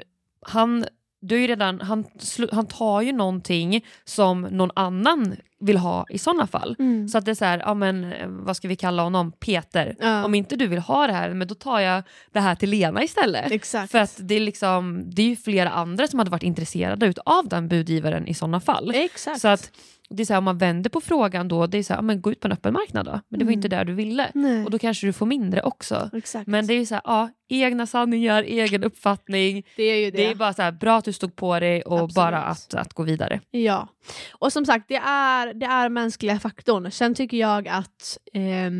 han 0.47 0.85
du 1.23 1.35
är 1.35 1.41
ju 1.41 1.47
redan, 1.47 1.81
han, 1.81 2.05
han 2.53 2.67
tar 2.67 3.01
ju 3.03 3.13
någonting 3.13 3.87
som 4.05 4.43
någon 4.43 4.71
annan 4.75 5.37
vill 5.61 5.77
ha 5.77 6.07
i 6.11 6.19
sådana 6.19 6.47
fall. 6.47 6.77
Så 7.13 7.19
att 7.19 7.25
det 7.25 7.31
är 7.31 7.35
så 7.35 7.45
här, 7.45 7.59
ja 7.67 7.75
men 7.75 8.05
eh, 8.13 8.27
vad 8.29 8.57
ska 8.57 8.69
vi 8.69 8.77
kalla 8.77 9.03
honom, 9.03 9.33
Peter. 9.33 9.97
Ja. 10.01 10.25
Om 10.25 10.35
inte 10.35 10.57
du 10.57 10.67
vill 10.67 10.79
ha 10.79 11.07
det 11.07 11.13
här, 11.13 11.35
men 11.35 11.49
då 11.49 11.55
tar 11.55 11.81
jag 11.81 12.03
det 12.33 12.41
här 12.41 12.55
till 12.55 12.71
Lena 12.71 13.03
istället. 13.05 13.51
Exakt. 13.53 13.93
För 13.93 13.99
att 13.99 14.17
det 14.23 14.35
är, 14.35 14.41
liksom, 14.41 15.03
det 15.07 15.23
är 15.23 15.27
ju 15.27 15.37
flera 15.37 15.71
andra 15.71 16.07
som 16.07 16.19
hade 16.19 16.31
varit 16.31 16.43
intresserade 16.43 17.15
av 17.25 17.49
den 17.49 17.69
budgivaren 17.69 18.27
i 18.27 18.35
sådana 18.35 18.61
fall. 18.61 18.93
Exakt. 18.95 19.41
Så 19.41 19.49
att 19.49 19.71
det 20.13 20.23
är 20.23 20.25
så 20.27 20.33
här, 20.33 20.39
om 20.39 20.45
man 20.45 20.59
vänder 20.59 20.91
på 20.91 21.01
frågan 21.01 21.49
då, 21.49 21.67
det 21.67 21.79
är 21.79 21.83
så 21.83 21.93
här, 21.93 21.99
ja, 21.99 22.03
men 22.03 22.21
gå 22.21 22.33
ut 22.33 22.41
på 22.41 22.49
en 22.49 22.53
öppen 22.53 22.73
marknad 22.73 23.07
då. 23.07 23.21
Men 23.29 23.39
det 23.39 23.45
var 23.45 23.51
Mm. 23.53 23.59
inte 23.59 23.69
där 23.69 23.85
du 23.85 23.93
ville. 23.93 24.31
Nej. 24.35 24.65
Och 24.65 24.71
då 24.71 24.79
kanske 24.79 25.07
du 25.07 25.13
får 25.13 25.27
mindre 25.27 25.63
också. 25.63 26.11
Exakt. 26.13 26.47
Men 26.47 26.67
det 26.67 26.75
är 26.75 26.79
ju 26.79 26.87
så 26.87 26.95
här, 26.95 27.03
ja, 27.05 27.29
egna 27.49 27.87
sanningar, 27.87 28.43
egen 28.43 28.85
uppfattning. 28.85 29.67
det 29.77 29.83
är 29.83 29.97
ju 29.97 30.11
det. 30.11 30.17
Det 30.17 30.31
är 30.31 30.35
bara 30.35 30.53
så 30.53 30.63
här, 30.63 30.73
bra 30.73 30.97
att 30.97 31.05
du 31.05 31.13
stod 31.13 31.37
på 31.37 31.61
dig 31.61 31.83
och 31.83 31.95
Absolut. 31.95 32.15
bara 32.15 32.43
att, 32.43 32.75
att 32.75 32.93
gå 32.95 33.03
vidare. 33.03 33.41
Ja. 33.51 33.89
Och 34.33 34.53
som 34.53 34.67
sagt, 34.67 34.85
det 34.89 34.97
är, 34.97 35.50
det 35.55 35.67
är 35.67 35.89
mänskliga 35.89 36.41
faktorn. 36.41 36.91
Sen 36.91 37.15
tycker 37.15 37.37
jag 37.37 37.69
att 37.69 38.19
eh, 38.33 38.71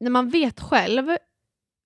när 0.00 0.10
man 0.10 0.28
vet 0.28 0.60
själv 0.60 1.16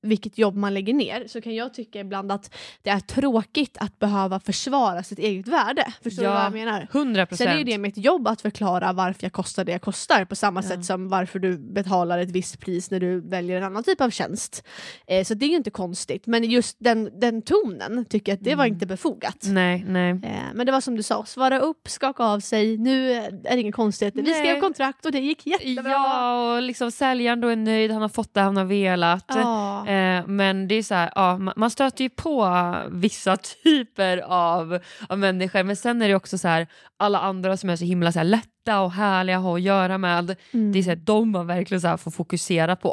vilket 0.07 0.39
jobb 0.39 0.57
man 0.57 0.75
lägger 0.75 0.95
ner 0.95 1.25
så 1.29 1.41
kan 1.41 1.55
jag 1.55 1.75
tycka 1.75 2.01
ibland 2.01 2.33
att 2.33 2.55
det 2.83 2.91
är 2.91 3.01
tråkigt 3.01 3.77
att 3.81 3.99
behöva 3.99 4.41
försvara 4.41 5.03
sitt 5.03 5.19
eget 5.19 5.49
värde. 5.49 5.93
Förstår 6.03 6.23
du 6.23 6.29
Ja, 6.29 6.35
vad 6.35 6.45
jag 6.45 6.53
menar? 6.53 6.89
100 6.93 7.27
Sen 7.33 7.49
är 7.49 7.65
det 7.65 7.79
mitt 7.79 7.97
jobb 7.99 8.29
att 8.29 8.41
förklara 8.41 8.93
varför 8.93 9.25
jag 9.25 9.33
kostar 9.33 9.65
det 9.65 9.73
jag 9.73 9.83
kostar 9.83 10.25
på 10.25 10.37
samma 10.37 10.63
Ja. 10.63 10.69
sätt 10.69 10.85
som 10.85 11.09
varför 11.09 11.39
du 11.39 11.59
betalar 11.59 12.19
ett 12.19 12.31
visst 12.31 12.61
pris 12.61 12.91
när 12.91 13.01
du 13.01 13.21
väljer 13.21 13.57
en 13.57 13.63
annan 13.65 13.83
typ 13.85 14.01
av 14.01 14.11
tjänst. 14.11 14.67
Eh, 15.07 15.25
så 15.25 15.35
det 15.35 15.47
är 15.47 15.49
ju 15.51 15.57
inte 15.57 15.71
konstigt, 15.71 16.27
men 16.27 16.45
just 16.45 16.77
den, 16.81 17.11
den 17.21 17.43
tonen 17.43 18.05
tycker 18.05 18.33
jag 18.33 18.37
att 18.37 18.45
det 18.45 18.55
var 18.55 18.65
Mm. 18.65 18.75
inte 18.75 18.87
befogat. 18.87 19.37
Nej, 19.45 19.85
nej. 19.89 20.11
Eh, 20.11 20.19
men 20.55 20.67
det 20.67 20.73
var 20.73 20.81
som 20.81 20.97
du 20.97 21.03
sa, 21.03 21.25
svara 21.25 21.59
upp, 21.59 21.89
skaka 21.89 22.25
av 22.25 22.41
sig, 22.41 22.79
nu 22.79 23.13
är 23.13 23.31
det 23.57 23.61
inga 23.61 23.73
konstigheter. 23.73 24.23
Vi 24.23 24.35
skrev 24.35 24.61
kontrakt 24.61 25.07
och 25.07 25.13
det 25.13 25.19
gick 25.21 25.47
jättebra. 25.47 25.91
Ja, 25.93 26.55
och 26.57 26.63
liksom 26.63 26.91
säljaren 26.91 27.41
då 27.41 27.49
är 27.49 27.57
nöjd, 27.57 27.91
han 27.91 28.03
har 28.03 28.09
fått 28.09 28.35
det 28.35 28.41
han 28.41 28.57
har 28.57 28.65
velat. 28.65 29.25
Ja. 29.29 29.87
Eh, 29.89 29.95
Eh, 29.97 30.27
men 30.27 30.69
det 30.69 30.75
är 30.75 30.83
så 30.83 30.95
här, 30.95 31.13
ja, 31.15 31.39
man 31.57 31.71
stöter 31.71 32.05
ju 32.05 32.11
på 32.11 32.75
vissa 32.91 33.37
typer 33.65 34.19
av, 34.19 34.79
av 35.09 35.19
människor. 35.19 35.63
Men 35.63 35.77
sen 35.77 36.03
är 36.03 36.09
det 36.09 36.15
också 36.15 36.39
så 36.39 36.49
här, 36.49 36.67
alla 36.97 37.19
andra 37.19 37.57
som 37.57 37.71
är 37.71 37.77
så 37.77 37.85
himla 37.85 38.13
så 38.13 38.19
här, 38.19 38.25
lätta 38.67 38.81
och 38.81 38.93
härliga 38.93 39.37
att 39.37 39.43
ha 39.43 39.57
att 39.57 39.63
göra 39.63 39.99
med. 39.99 40.37
Mm. 40.53 40.73
Det 40.73 40.79
är 40.79 40.83
så 40.83 40.89
här, 40.89 40.97
de 40.97 41.31
man 41.31 41.47
verkligen 41.47 41.81
så 41.81 41.97
får 41.97 42.11
fokusera 42.11 42.77
på. 42.77 42.89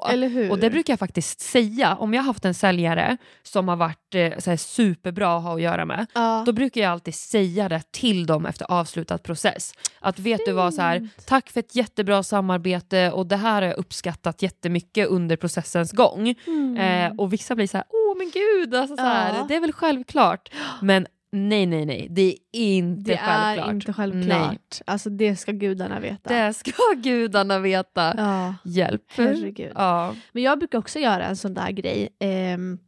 Och 0.52 0.60
det 0.60 0.70
brukar 0.70 0.94
jag 0.94 1.00
faktiskt 1.00 1.40
säga, 1.42 1.96
om 1.96 2.14
jag 2.14 2.22
har 2.22 2.26
haft 2.28 2.46
en 2.46 2.54
säljare 2.54 3.18
som 3.44 3.68
har 3.68 3.76
varit 3.76 4.16
eh, 4.16 4.40
så 4.40 4.50
här, 4.50 4.58
superbra 4.58 5.38
att 5.38 5.44
ha 5.44 5.56
att 5.56 5.62
göra 5.62 5.86
med, 5.86 6.06
ja. 6.14 6.44
då 6.46 6.52
brukar 6.52 6.82
jag 6.82 6.92
alltid 6.92 7.16
säga 7.16 7.70
det 7.70 7.82
till 7.92 8.26
dem 8.26 8.46
efter 8.46 8.66
avslutad 8.72 9.18
process. 9.18 9.74
Att 10.00 10.20
vet 10.20 10.42
du 10.46 10.52
vad, 10.52 10.74
så 10.74 10.82
här, 10.82 11.00
Fint. 11.00 11.26
tack 11.26 11.50
för 11.50 11.60
ett 11.60 11.76
jättebra 11.76 12.24
samarbete 12.24 13.12
och 13.12 13.26
det 13.28 13.38
här 13.38 13.62
har 13.62 13.70
jag 13.70 13.78
uppskattat 13.78 14.42
jättemycket 14.42 15.08
under 15.08 15.36
processens 15.36 15.92
gång. 15.92 16.36
Mm. 16.48 16.78
Eh, 16.78 17.20
och 17.20 17.34
vissa 17.34 17.56
blir 17.56 17.68
så 17.68 17.78
här, 17.78 17.86
åh 17.90 18.18
men 18.18 18.32
gud, 18.34 18.76
alltså, 18.76 18.96
så 18.96 19.04
här, 19.04 19.34
Ja. 19.34 19.46
det 19.48 19.56
är 19.56 19.60
väl 19.60 19.74
självklart. 19.74 20.50
Men 20.82 21.08
nej, 21.34 21.66
nej, 21.66 21.86
nej, 21.86 22.08
det 22.10 22.38
är 22.52 22.78
inte 22.78 23.12
det 23.12 23.18
självklart. 23.18 23.68
är 23.68 23.72
inte 23.74 23.88
Nej, 23.88 23.94
självklart. 23.96 24.82
Alltså 24.86 25.10
det 25.10 25.36
ska 25.36 25.52
gudarna 25.52 26.00
veta. 26.00 26.34
det 26.34 26.54
ska 26.54 26.72
gudarna 26.98 27.60
veta. 27.60 28.14
Ja, 28.18 28.56
Hjälp. 28.64 29.04
herregud. 29.08 29.72
Ja. 29.76 30.16
Men 30.32 30.44
jag 30.44 30.60
brukar 30.60 30.78
också 30.78 31.00
göra 31.00 31.26
en 31.26 31.38
sån 31.38 31.54
där 31.54 31.72
grej. 31.72 32.10
ehm, 32.20 32.80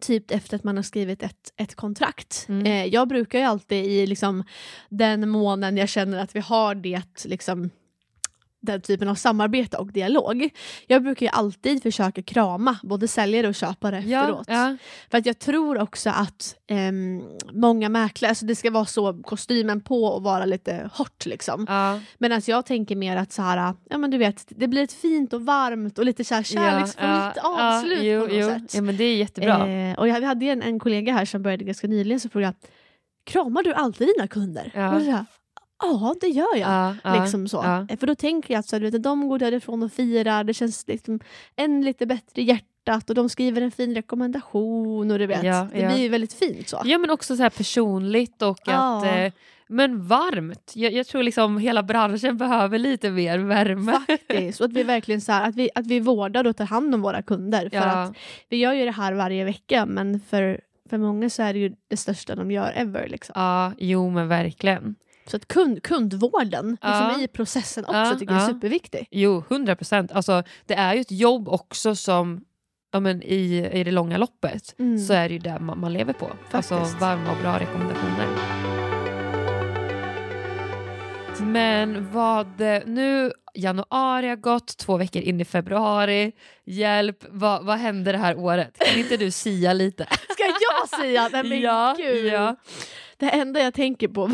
typ 0.00 0.30
efter 0.30 0.56
att 0.56 0.64
man 0.64 0.76
har 0.76 0.82
skrivit 0.82 1.22
ett, 1.22 1.52
ett 1.56 1.74
kontrakt. 1.74 2.46
Mm. 2.48 2.66
Eh, 2.66 2.84
jag 2.86 3.08
brukar 3.08 3.38
ju 3.38 3.44
alltid 3.44 3.84
i 3.84 4.06
liksom, 4.06 4.44
den 4.88 5.28
månaden 5.28 5.76
jag 5.76 5.88
känner 5.88 6.18
att 6.18 6.36
vi 6.36 6.40
har 6.40 6.74
det 6.74 7.02
liksom, 7.24 7.70
den 8.64 8.80
typen 8.80 9.08
av 9.08 9.14
samarbete 9.14 9.76
och 9.76 9.92
dialog. 9.92 10.50
Jag 10.86 11.02
brukar 11.02 11.26
ju 11.26 11.30
alltid 11.32 11.82
försöka 11.82 12.22
krama 12.22 12.78
både 12.82 13.08
säljare 13.08 13.48
och 13.48 13.54
köpare 13.54 14.02
Ja, 14.06 14.20
efteråt. 14.20 14.46
ja. 14.48 14.76
För 15.10 15.18
att 15.18 15.26
jag 15.26 15.38
tror 15.38 15.82
också 15.82 16.10
att 16.10 16.56
ehm, 16.66 17.22
många 17.52 17.88
mäklare, 17.88 18.28
alltså 18.28 18.46
det 18.46 18.54
ska 18.54 18.70
vara 18.70 18.84
så 18.84 19.22
kostymen 19.22 19.80
på 19.80 20.04
och 20.04 20.22
vara 20.22 20.44
lite 20.44 20.90
hårt 20.94 21.26
liksom. 21.26 21.66
Ja. 21.68 22.00
Medan 22.18 22.42
jag 22.46 22.66
tänker 22.66 22.96
mer 22.96 23.16
att 23.16 23.32
så 23.32 23.42
här, 23.42 23.74
ja 23.90 23.98
men 23.98 24.10
du 24.10 24.18
vet, 24.18 24.44
det 24.48 24.68
blir 24.68 24.82
ett 24.82 24.92
fint 24.92 25.32
och 25.32 25.42
varmt 25.42 25.98
och 25.98 26.04
lite 26.04 26.24
så 26.24 26.34
här 26.34 26.42
kärleksfullt 26.42 27.36
ja, 27.42 27.76
avslut 27.78 27.98
ja, 27.98 28.04
jo, 28.04 28.20
på 28.20 28.26
något 28.26 28.36
jo. 28.36 28.48
sätt. 28.48 28.74
Ja, 28.74 28.82
men 28.82 28.96
det 28.96 29.04
är 29.04 29.16
jättebra. 29.16 29.68
Eh, 29.68 29.98
och 29.98 30.08
jag, 30.08 30.20
vi 30.20 30.26
hade 30.26 30.46
en, 30.46 30.62
en 30.62 30.78
kollega 30.78 31.12
här 31.12 31.24
som 31.24 31.42
började 31.42 31.64
ganska 31.64 31.86
nyligen 31.86 32.20
så 32.20 32.28
frågade 32.28 32.54
jag, 32.60 32.70
kramar 33.32 33.62
du 33.62 33.72
alltid 33.72 34.08
dina 34.16 34.28
kunder? 34.28 34.70
Ja. 34.74 34.94
Och 34.96 35.02
så 35.02 35.10
här, 35.10 35.24
Ja, 35.84 36.14
det 36.20 36.26
gör 36.28 36.56
jag. 36.56 36.94
Ja, 37.04 37.20
liksom 37.22 37.48
så. 37.48 37.62
För 38.00 38.06
då 38.06 38.14
tänker 38.14 38.54
jag 38.54 38.58
att 38.58 38.66
så, 38.68 38.78
du 38.78 38.90
vet, 38.90 39.02
de 39.02 39.28
går 39.28 39.38
därifrån 39.38 39.82
och 39.82 39.92
firar, 39.92 40.44
det 40.44 40.54
känns 40.54 40.84
liksom 40.88 41.20
än 41.56 41.82
lite 41.82 42.06
bättre 42.06 42.42
i 42.42 42.44
hjärtat 42.44 43.08
och 43.10 43.14
de 43.14 43.28
skriver 43.28 43.62
en 43.62 43.70
fin 43.70 43.94
rekommendation 43.94 45.10
och 45.10 45.18
du 45.18 45.26
vet, 45.26 45.44
Ja, 45.44 45.68
det 45.72 45.80
ja. 45.80 45.88
blir 45.88 46.02
ju 46.02 46.08
väldigt 46.08 46.32
fint 46.32 46.68
så. 46.68 46.82
Ja 46.84 46.98
men 46.98 47.10
också 47.10 47.36
så 47.36 47.42
här 47.42 47.50
personligt 47.50 48.42
och 48.42 48.58
Ja. 48.66 48.98
att 48.98 49.04
eh, 49.26 49.32
men 49.68 50.06
varmt. 50.06 50.72
Jag, 50.74 50.92
jag 50.92 51.06
tror 51.06 51.22
liksom 51.22 51.58
hela 51.58 51.82
branschen 51.82 52.36
behöver 52.36 52.78
lite 52.78 53.10
mer 53.10 53.38
värme. 53.38 53.92
Faktiskt. 54.06 54.60
Och 54.60 54.64
att 54.66 54.72
vi 54.72 54.82
verkligen 54.82 55.20
så 55.20 55.32
här, 55.32 55.48
att 55.48 55.54
vi, 55.56 55.70
att 55.74 55.86
vi 55.86 56.00
vårdar 56.00 56.46
och 56.46 56.56
tar 56.56 56.64
hand 56.64 56.94
om 56.94 57.02
våra 57.02 57.22
kunder. 57.22 57.68
För 57.70 57.78
att 57.78 58.14
vi 58.48 58.56
gör 58.56 58.72
ju 58.72 58.84
det 58.84 58.90
här 58.90 59.12
varje 59.12 59.44
vecka 59.44 59.86
men 59.86 60.20
för, 60.20 60.60
för 60.90 60.98
många 60.98 61.30
så 61.30 61.42
är 61.42 61.52
det 61.52 61.58
ju 61.58 61.72
det 61.88 61.96
största 61.96 62.34
de 62.34 62.50
gör 62.50 62.72
ever. 62.76 63.08
Liksom. 63.08 63.32
Ja, 63.36 63.72
jo 63.78 64.10
men 64.10 64.28
verkligen. 64.28 64.94
Så 65.26 65.36
att 65.36 65.48
kund, 65.48 65.82
kundvården 65.82 66.76
Ja. 66.82 66.88
liksom 67.08 67.24
i 67.24 67.28
processen 67.28 67.84
också 67.84 67.96
Ja, 67.96 68.14
tycker 68.18 68.34
jag 68.34 68.42
är 68.42 68.46
superviktig. 68.48 69.08
Jo, 69.10 69.44
100 69.48 69.76
procent. 69.76 70.12
Alltså, 70.12 70.42
det 70.66 70.74
är 70.74 70.94
ju 70.94 71.00
ett 71.00 71.10
jobb 71.10 71.48
också 71.48 71.94
som 71.96 72.40
ja, 72.92 73.00
men 73.00 73.22
i, 73.22 73.68
i 73.72 73.84
det 73.84 73.90
långa 73.90 74.16
loppet 74.18 74.74
Mm. 74.78 74.98
så 74.98 75.12
är 75.12 75.28
det 75.28 75.32
ju 75.32 75.38
det 75.38 75.58
man, 75.60 75.80
man 75.80 75.92
lever 75.92 76.12
på. 76.12 76.30
Alltså 76.50 76.76
Faktiskt. 76.78 77.00
varma 77.00 77.30
och 77.30 77.38
bra 77.42 77.58
rekommendationer. 77.60 78.28
Men 81.40 82.12
vad, 82.12 82.60
nu 82.86 83.32
januari 83.54 84.28
har 84.28 84.36
gått, 84.36 84.76
två 84.78 84.96
veckor 84.96 85.22
in 85.22 85.40
i 85.40 85.44
februari. 85.44 86.32
Hjälp, 86.64 87.24
vad, 87.28 87.64
vad 87.64 87.76
händer 87.78 88.12
det 88.12 88.18
här 88.18 88.38
året? 88.38 88.78
Kan 88.78 88.98
inte 89.00 89.16
du 89.16 89.30
sia 89.30 89.72
lite? 89.72 90.04
Ska 90.10 90.44
jag 90.60 91.00
säga? 91.00 91.28
Nej 91.32 91.44
men 91.44 91.60
Ja, 91.60 91.94
gud. 91.98 92.26
ja. 92.32 92.56
Det 93.16 93.30
enda 93.30 93.60
jag 93.60 93.74
tänker 93.74 94.08
på 94.08 94.26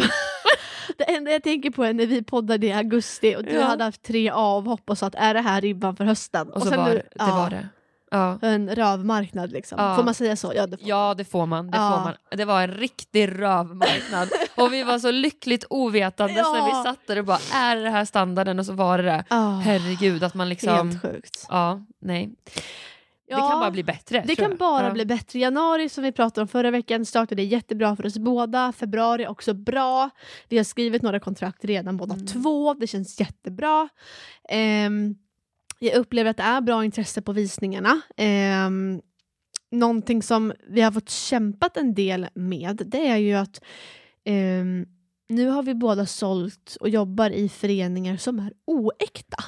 Det 0.98 1.04
enda 1.04 1.30
jag 1.30 1.42
tänker 1.42 1.70
på 1.70 1.84
är 1.84 1.92
när 1.92 2.06
vi 2.06 2.22
poddade 2.22 2.66
i 2.66 2.72
augusti 2.72 3.36
och 3.36 3.44
du 3.44 3.52
Ja. 3.54 3.64
hade 3.64 3.84
haft 3.84 4.02
tre 4.02 4.30
avhopp 4.30 4.90
och 4.90 4.98
sa 4.98 5.06
att 5.06 5.14
är 5.14 5.34
det 5.34 5.40
här 5.40 5.60
ribban 5.60 5.96
för 5.96 6.04
hösten? 6.04 6.48
Och 6.50 6.62
så 6.62 6.68
sen 6.68 6.78
var 6.78 6.88
nu- 6.88 6.94
det, 6.94 7.08
ja, 7.18 7.26
var 7.36 7.50
det. 7.50 7.68
Ja. 8.12 8.38
En 8.42 8.74
rövmarknad 8.74 9.52
liksom. 9.52 9.78
Ja. 9.80 9.96
Får 9.96 10.04
man 10.04 10.14
säga 10.14 10.36
så? 10.36 10.52
Ja, 10.56 10.66
det 10.66 10.76
får 10.76 10.88
Ja 10.88 11.14
det 11.14 11.24
får 11.24 11.46
man. 11.46 11.70
Det, 11.70 11.76
Ja. 11.78 11.90
får 11.96 12.00
man. 12.04 12.14
det 12.30 12.44
var 12.44 12.62
en 12.62 12.70
riktig 12.74 13.28
rövmarknad. 13.42 14.28
och 14.56 14.72
vi 14.72 14.82
var 14.82 14.98
så 14.98 15.10
lyckligt 15.10 15.64
ovetandes 15.70 16.36
Ja. 16.36 16.52
när 16.52 16.66
vi 16.66 16.84
satt 16.84 17.06
där 17.06 17.18
och 17.18 17.24
bara 17.24 17.38
är 17.54 17.76
det 17.76 17.90
här 17.90 18.04
standarden? 18.04 18.58
Och 18.58 18.66
så 18.66 18.72
var 18.72 18.98
det 18.98 19.04
det. 19.04 19.24
Ah, 19.28 19.50
Herregud 19.58 20.24
att 20.24 20.34
man 20.34 20.48
liksom... 20.48 20.88
Helt 20.90 21.02
sjukt. 21.02 21.46
Ja, 21.48 21.80
nej. 22.00 22.30
Ja, 23.30 23.36
Det 23.36 23.50
kan 23.50 23.60
bara 23.60 23.70
bli 23.70 23.84
bättre. 23.84 24.24
Det 24.26 24.36
kan 24.36 24.50
jag. 24.50 24.58
bara 24.58 24.86
ja. 24.86 24.92
bli 24.92 25.04
bättre. 25.06 25.38
Januari 25.38 25.88
som 25.88 26.04
vi 26.04 26.12
pratade 26.12 26.42
om 26.42 26.48
förra 26.48 26.70
veckan 26.70 27.04
startade 27.04 27.42
jättebra 27.42 27.96
för 27.96 28.06
oss 28.06 28.18
båda. 28.18 28.72
Februari 28.72 29.26
också 29.26 29.54
bra. 29.54 30.10
Vi 30.48 30.56
har 30.56 30.64
skrivit 30.64 31.02
några 31.02 31.20
kontrakt 31.20 31.64
redan 31.64 31.96
båda 31.96 32.14
Mm. 32.14 32.26
två. 32.26 32.74
Det 32.74 32.86
känns 32.86 33.20
jättebra. 33.20 33.88
Ehm, 34.48 35.14
jag 35.78 35.94
upplever 35.94 36.30
att 36.30 36.36
det 36.36 36.42
är 36.42 36.60
bra 36.60 36.84
intresse 36.84 37.22
på 37.22 37.32
visningarna. 37.32 38.00
Um, 38.66 39.02
någonting 39.70 40.22
som 40.22 40.52
vi 40.68 40.80
har 40.80 40.92
fått 40.92 41.10
kämpat 41.10 41.76
en 41.76 41.94
del 41.94 42.28
med 42.34 42.82
det 42.86 43.06
är 43.08 43.16
ju 43.16 43.34
att 43.34 43.60
ehm, 44.24 44.86
nu 45.28 45.48
har 45.48 45.62
vi 45.62 45.74
båda 45.74 46.06
sålt 46.06 46.76
och 46.80 46.88
jobbar 46.88 47.30
i 47.30 47.48
föreningar 47.48 48.16
som 48.16 48.38
är 48.38 48.52
oäkta. 48.66 49.44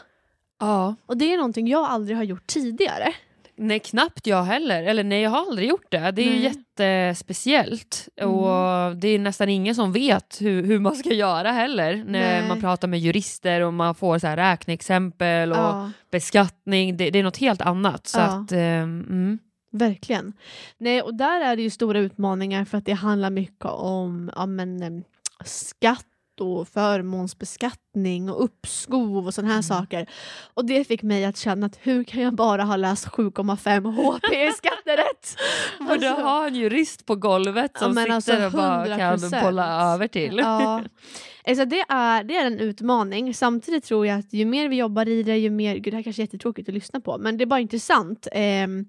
Ja. 0.61 0.95
Och 1.07 1.17
det 1.17 1.33
är 1.33 1.37
någonting 1.37 1.69
jag 1.69 1.85
aldrig 1.85 2.17
har 2.17 2.25
gjort 2.25 2.47
tidigare. 2.47 3.15
Nej, 3.57 3.79
knappt 3.81 4.27
jag 4.27 4.43
heller. 4.43 4.83
Eller 4.83 5.05
nej, 5.05 5.23
jag 5.23 5.31
har 5.31 5.39
aldrig 5.39 5.69
gjort 5.69 5.91
det. 5.91 6.11
Det 6.11 6.23
är 6.23 6.31
Nej. 6.31 6.43
jättespeciellt. 6.43 8.09
Mm. 8.17 8.35
Och 8.35 8.97
det 8.97 9.09
är 9.09 9.19
nästan 9.19 9.49
ingen 9.49 9.75
som 9.75 9.93
vet 9.93 10.39
hur, 10.41 10.63
hur 10.63 10.79
man 10.79 10.97
ska 10.97 11.13
göra 11.13 11.51
heller. 11.51 11.97
När 11.97 12.41
Nej. 12.41 12.49
man 12.49 12.61
pratar 12.61 12.89
med 12.89 13.01
jurister 13.01 13.61
och 13.61 13.75
man 13.75 13.95
får 13.95 14.19
så 14.19 14.27
här 14.27 14.37
räkneexempel 14.37 15.53
och 15.53 15.59
Ja, 15.59 15.91
beskattning. 16.11 16.97
Det, 16.97 17.11
det 17.11 17.19
är 17.19 17.23
något 17.23 17.37
helt 17.37 17.61
annat. 17.61 18.07
Så 18.07 18.19
Ja. 18.19 18.25
att, 18.25 18.53
ehm, 18.53 19.05
mm. 19.09 19.39
verkligen. 19.73 20.33
Nej, 20.79 21.03
och 21.03 21.15
där 21.15 21.41
är 21.41 21.57
det 21.57 21.63
ju 21.63 21.71
stora 21.71 21.99
utmaningar 21.99 22.65
för 22.65 22.79
att 22.79 22.87
det 22.87 22.93
handlar 22.93 23.31
mycket 23.31 23.65
om 23.65 24.31
ja, 24.37 24.47
men, 24.47 24.83
em, 24.83 25.03
skatt 25.45 26.07
och 26.43 26.69
förmånsbeskattning 26.69 28.31
och 28.31 28.45
uppskov 28.45 29.27
och 29.27 29.35
sådana 29.35 29.49
här 29.49 29.55
Mm. 29.55 29.63
saker. 29.63 30.07
Och 30.55 30.65
det 30.65 30.85
fick 30.85 31.03
mig 31.03 31.25
att 31.25 31.37
känna 31.37 31.67
att 31.67 31.79
hur 31.83 32.05
kan 32.05 32.23
jag 32.23 32.35
bara 32.35 32.63
ha 32.63 32.77
läst 32.77 33.07
7,5 33.09 33.85
HP 33.93 34.35
i 34.49 34.53
skatterätt? 34.57 35.37
Borde 35.79 35.93
Alltså- 36.11 36.23
ha 36.25 36.47
en 36.47 36.55
jurist 36.55 37.07
på 37.07 37.17
golvet 37.17 37.79
som 37.79 37.89
Ja, 37.89 37.95
men 38.09 38.23
sitter 38.23 38.45
alltså, 38.45 38.59
och 38.59 38.63
bara 38.63 38.99
kan 38.99 39.19
100%. 39.19 39.43
bolla 39.45 39.95
över 39.95 40.09
till. 40.09 40.37
Ja. 40.39 40.83
Alltså 41.49 41.65
det, 41.65 41.81
är, 41.89 42.25
det 42.25 42.37
är 42.37 42.47
en 42.47 42.59
utmaning. 42.59 43.35
Samtidigt 43.35 43.85
tror 43.85 44.07
jag 44.07 44.19
att 44.19 44.33
ju 44.33 44.45
mer 44.45 44.69
vi 44.69 44.77
jobbar 44.77 45.09
i 45.09 45.23
det, 45.23 45.37
ju 45.39 45.51
mer... 45.51 45.75
Gud, 45.77 45.93
det 45.93 45.97
här 45.97 46.03
kanske 46.03 46.23
är 46.23 46.25
jättetråkigt 46.25 46.69
att 46.69 46.75
lyssna 46.75 47.01
på, 47.01 47.19
men 47.19 47.37
det 47.37 47.45
är 47.45 47.47
bara 47.47 47.61
intressant. 47.61 48.29
Ehm, 48.33 48.85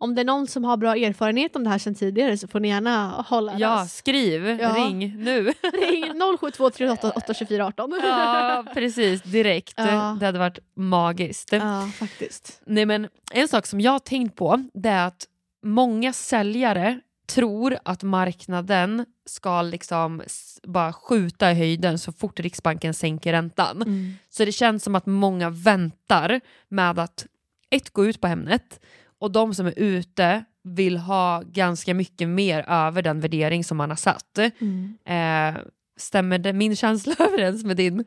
om 0.00 0.14
det 0.14 0.20
är 0.22 0.24
någon 0.24 0.46
som 0.46 0.64
har 0.64 0.76
bra 0.76 0.96
erfarenhet 0.96 1.56
om 1.56 1.64
det 1.64 1.70
här 1.70 1.78
sedan 1.78 1.94
tidigare 1.94 2.38
så 2.38 2.48
får 2.48 2.60
ni 2.60 2.68
gärna 2.68 3.08
hålla 3.28 3.58
Ja, 3.58 3.80
röst. 3.82 3.96
skriv, 3.96 4.48
Ja. 4.60 4.74
ring 4.74 5.24
nu. 5.24 5.42
Ring 5.90 6.20
072 6.40 6.70
388 6.70 7.12
824 7.16 7.66
18. 7.66 8.00
ja, 8.04 8.64
precis, 8.74 9.22
direkt. 9.22 9.74
Ja. 9.76 10.16
Det 10.20 10.26
hade 10.26 10.38
varit 10.38 10.58
magiskt. 10.76 11.52
ja, 11.52 11.90
faktiskt. 11.98 12.60
Nej, 12.66 12.86
men 12.86 13.08
en 13.32 13.48
sak 13.48 13.66
som 13.66 13.80
jag 13.80 13.92
har 13.92 13.98
tänkt 13.98 14.36
på 14.36 14.64
det 14.74 14.88
är 14.88 15.06
att 15.06 15.26
många 15.64 16.12
säljare 16.12 17.00
tror 17.26 17.78
att 17.82 18.02
marknaden 18.02 19.06
ska 19.26 19.62
liksom 19.62 20.22
bara 20.62 20.92
skjuta 20.92 21.50
i 21.50 21.54
höjden 21.54 21.98
så 21.98 22.12
fort 22.12 22.40
Riksbanken 22.40 22.94
sänker 22.94 23.32
räntan. 23.32 23.76
Mm. 23.82 24.12
Så 24.30 24.44
det 24.44 24.52
känns 24.52 24.84
som 24.84 24.94
att 24.94 25.06
många 25.06 25.50
väntar 25.50 26.40
med 26.68 26.98
att 26.98 27.26
ett, 27.70 27.90
gå 27.90 28.06
ut 28.06 28.20
på 28.20 28.26
Hemnet 28.26 28.80
och 29.18 29.30
de 29.30 29.54
som 29.54 29.66
är 29.66 29.78
ute 29.78 30.44
vill 30.62 30.96
ha 30.96 31.42
ganska 31.46 31.94
mycket 31.94 32.28
mer 32.28 32.64
över 32.68 33.02
den 33.02 33.20
värdering 33.20 33.64
som 33.64 33.76
man 33.76 33.90
har 33.90 33.96
satt. 33.96 34.38
Mm. 34.60 34.98
Eh, 35.04 35.62
stämmer 35.96 36.38
det, 36.38 36.52
min 36.52 36.76
känsla 36.76 37.14
överens 37.18 37.64
med 37.64 37.76
din? 37.76 38.04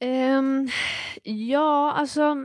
Ehm, 0.00 0.68
ja, 1.22 1.92
alltså... 1.92 2.36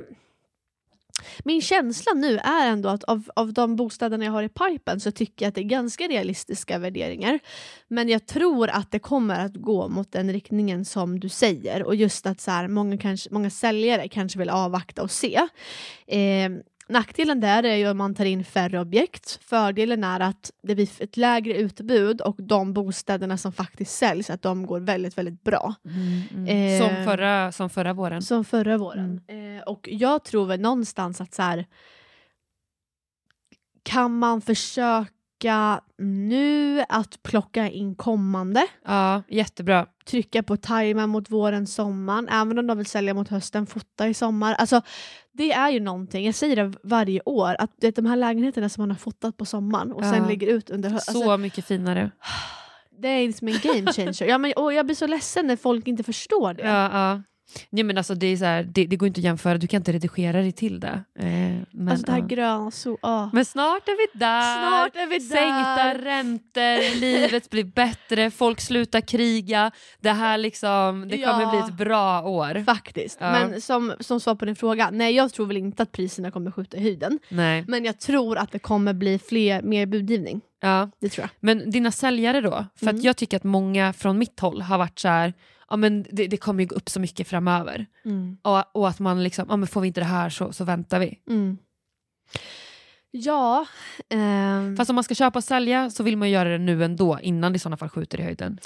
Min 1.44 1.62
känsla 1.62 2.14
nu 2.14 2.38
är 2.38 2.68
ändå 2.68 2.90
att 2.90 3.04
av, 3.04 3.30
av 3.36 3.54
de 3.54 3.76
bostäderna 3.76 4.26
jag 4.26 4.32
har 4.32 4.44
i 4.44 4.50
pipen 4.50 5.00
så 5.00 5.12
tycker 5.12 5.46
jag 5.46 5.50
att 5.50 5.56
det 5.56 5.62
är 5.62 5.64
ganska 5.64 6.08
realistiska 6.08 6.78
värderingar. 6.78 7.40
Men 7.88 8.10
jag 8.10 8.28
tror 8.28 8.70
att 8.70 8.92
det 8.92 9.00
kommer 9.00 9.46
att 9.46 9.56
gå 9.56 9.88
mot 9.88 10.12
den 10.12 10.34
riktningen 10.34 10.86
som 10.86 11.20
du 11.20 11.30
säger 11.30 11.84
och 11.84 11.96
just 11.96 12.26
att 12.26 12.42
så 12.42 12.52
här, 12.52 12.68
många, 12.68 12.98
kanske, 12.98 13.30
många 13.34 13.50
säljare 13.50 14.08
kanske 14.08 14.40
vill 14.40 14.50
avvakta 14.50 15.02
och 15.02 15.12
se. 15.12 15.48
Ehm, 16.08 16.62
Nackdelen 16.90 17.40
där 17.40 17.64
är 17.64 17.76
ju 17.76 17.90
om 17.90 17.98
man 17.98 18.16
tar 18.16 18.26
in 18.26 18.44
färre 18.44 18.80
objekt. 18.80 19.40
Fördelen 19.44 20.04
är 20.04 20.20
att 20.20 20.52
det 20.64 20.76
blir 20.76 21.04
ett 21.04 21.18
lägre 21.18 21.58
utbud 21.58 22.22
och 22.22 22.36
de 22.38 22.74
bostäderna 22.74 23.38
som 23.38 23.52
faktiskt 23.52 23.98
säljs 23.98 24.30
att 24.30 24.42
de 24.42 24.66
går 24.66 24.80
väldigt, 24.80 25.18
väldigt 25.18 25.44
bra. 25.44 25.76
Eh, 26.48 26.88
som, 26.88 27.06
förra, 27.06 27.52
som 27.52 27.70
förra 27.70 27.94
våren. 27.94 28.22
Som 28.22 28.46
förra 28.46 28.78
våren. 28.78 29.22
Eh, 29.28 29.64
och 29.64 29.90
jag 29.92 30.24
tror 30.24 30.46
väl 30.46 30.62
någonstans 30.62 31.22
att 31.22 31.34
så 31.34 31.42
här, 31.42 31.66
kan 33.84 34.20
man 34.20 34.42
försöka 34.42 35.19
nu 35.98 36.84
att 36.90 37.24
plocka 37.24 37.70
in 37.70 37.96
kommande, 37.96 38.68
Ja, 38.86 39.22
jättebra. 39.30 39.86
trycka 40.06 40.44
på 40.44 40.58
tajma 40.58 41.08
mot 41.08 41.30
våren, 41.32 41.68
sommaren, 41.68 42.30
även 42.30 42.60
om 42.60 42.68
de 42.68 42.78
vill 42.78 42.86
sälja 42.86 43.14
mot 43.14 43.28
hösten, 43.30 43.66
fota 43.66 44.08
i 44.08 44.14
sommar. 44.14 44.54
Alltså, 44.54 44.82
det 45.32 45.52
är 45.52 45.70
ju 45.70 45.80
någonting, 45.80 46.26
jag 46.26 46.36
säger 46.36 46.56
det 46.56 46.74
varje 46.84 47.22
år, 47.26 47.56
att 47.60 47.72
det 47.82 47.88
är 47.88 47.92
de 47.92 48.06
här 48.06 48.16
lägenheterna 48.16 48.70
som 48.70 48.82
man 48.82 48.92
har 48.92 48.98
fotat 48.98 49.38
på 49.38 49.46
sommaren 49.46 49.92
och 49.92 50.04
sen 50.04 50.16
Ja. 50.24 50.28
lägger 50.28 50.48
ut 50.48 50.70
under 50.70 50.90
hösten. 50.90 51.14
Så 51.16 51.38
mycket 51.38 51.66
finare. 51.66 52.12
det 53.02 53.08
är 53.08 53.28
liksom 53.28 53.48
en 53.48 53.60
game 53.64 53.94
changer. 53.94 54.24
ja, 54.30 54.38
men, 54.38 54.54
och 54.56 54.74
jag 54.74 54.86
blir 54.86 54.96
så 54.96 55.08
ledsen 55.08 55.48
när 55.48 55.56
folk 55.56 55.88
inte 55.88 56.04
förstår 56.04 56.54
det. 56.54 56.64
Ja, 56.64 56.90
ja. 56.94 57.22
Nej, 57.70 57.84
men 57.84 57.98
alltså, 57.98 58.16
det, 58.16 58.28
är 58.28 58.38
så 58.38 58.46
här, 58.46 58.64
det, 58.64 58.86
det 58.86 58.96
går 58.96 59.08
inte 59.08 59.20
att 59.20 59.24
jämföra, 59.24 59.58
du 59.58 59.68
kan 59.68 59.78
inte 59.78 59.92
redigera 59.92 60.42
dig 60.42 60.52
till 60.52 60.80
det. 60.80 61.04
Eh, 61.20 61.26
men, 61.72 61.90
alltså 61.90 62.06
det 62.06 62.12
här 62.12 62.20
ja. 62.20 62.26
gröna 62.26 62.72
så... 62.72 62.98
ah. 63.02 63.30
men 63.34 63.46
snart 63.46 63.88
är 63.88 64.14
vi 64.14 64.20
där. 64.20 64.70
Snart 64.70 64.96
är 64.96 65.08
vi 65.08 65.18
där. 65.18 65.36
Sänkta 65.36 66.06
räntor, 66.10 67.00
livet 67.00 67.50
blir 67.50 67.64
bättre, 67.64 68.32
folk 68.32 68.60
slutar 68.62 69.02
kriga. 69.02 69.72
Det 70.00 70.12
här 70.12 70.38
liksom, 70.38 71.08
det 71.10 71.18
kommer 71.18 71.42
Ja. 71.42 71.50
bli 71.50 71.60
ett 71.60 71.78
bra 71.88 72.22
år. 72.22 72.64
Faktiskt. 72.66 73.18
Ja. 73.22 73.32
Men 73.32 73.62
som, 73.62 73.94
som 74.00 74.20
svar 74.20 74.36
på 74.36 74.46
din 74.46 74.56
fråga, 74.56 74.90
nej 74.92 75.16
jag 75.16 75.34
tror 75.34 75.46
väl 75.46 75.58
inte 75.58 75.84
att 75.84 75.92
priserna 75.92 76.32
kommer 76.32 76.52
skjuta 76.52 76.78
i 76.78 76.82
höjden. 76.84 77.20
Nej. 77.30 77.64
Men 77.68 77.86
jag 77.86 78.00
tror 78.00 78.38
att 78.38 78.52
det 78.52 78.60
kommer 78.60 78.94
bli 78.94 79.20
fler, 79.20 79.62
mer 79.62 79.86
budgivning. 79.86 80.42
Ja. 80.62 80.90
Det 81.00 81.10
tror 81.10 81.24
jag. 81.24 81.30
Men 81.40 81.72
dina 81.72 81.92
säljare 81.92 82.42
då? 82.42 82.66
För 82.76 82.90
Mm. 82.90 83.02
jag 83.02 83.18
tycker 83.18 83.38
att 83.38 83.44
många 83.44 83.94
från 83.94 84.18
mitt 84.18 84.40
håll 84.40 84.62
har 84.62 84.78
varit 84.78 85.00
så 85.00 85.08
här, 85.08 85.34
ja 85.70 85.78
men 85.78 86.06
det, 86.12 86.28
det 86.28 86.38
kommer 86.38 86.64
ju 86.64 86.68
gå 86.68 86.76
upp 86.76 86.90
så 86.90 87.00
mycket 87.00 87.28
framöver. 87.28 87.86
Och, 88.42 88.76
och 88.76 88.90
att 88.90 89.00
man 89.00 89.24
liksom, 89.24 89.46
ja 89.50 89.56
men 89.58 89.68
får 89.68 89.82
vi 89.82 89.88
inte 89.88 90.02
det 90.02 90.06
här 90.06 90.30
så, 90.30 90.54
så 90.54 90.64
väntar 90.64 91.00
vi. 91.00 91.20
Mm. 91.30 91.58
Ja, 93.12 93.66
ehm, 94.10 94.78
Fast 94.78 94.90
om 94.90 94.96
man 94.96 95.04
ska 95.04 95.16
köpa 95.16 95.40
och 95.40 95.44
sälja 95.44 95.90
så 95.90 96.04
vill 96.04 96.18
man 96.18 96.30
göra 96.30 96.50
det 96.50 96.58
nu 96.58 96.84
ändå 96.84 97.20
innan 97.22 97.52
det 97.52 97.56
i 97.56 97.60
sådana 97.60 97.78
fall 97.78 97.90
skjuter 97.90 98.20
i 98.20 98.24
höjden. 98.24 98.60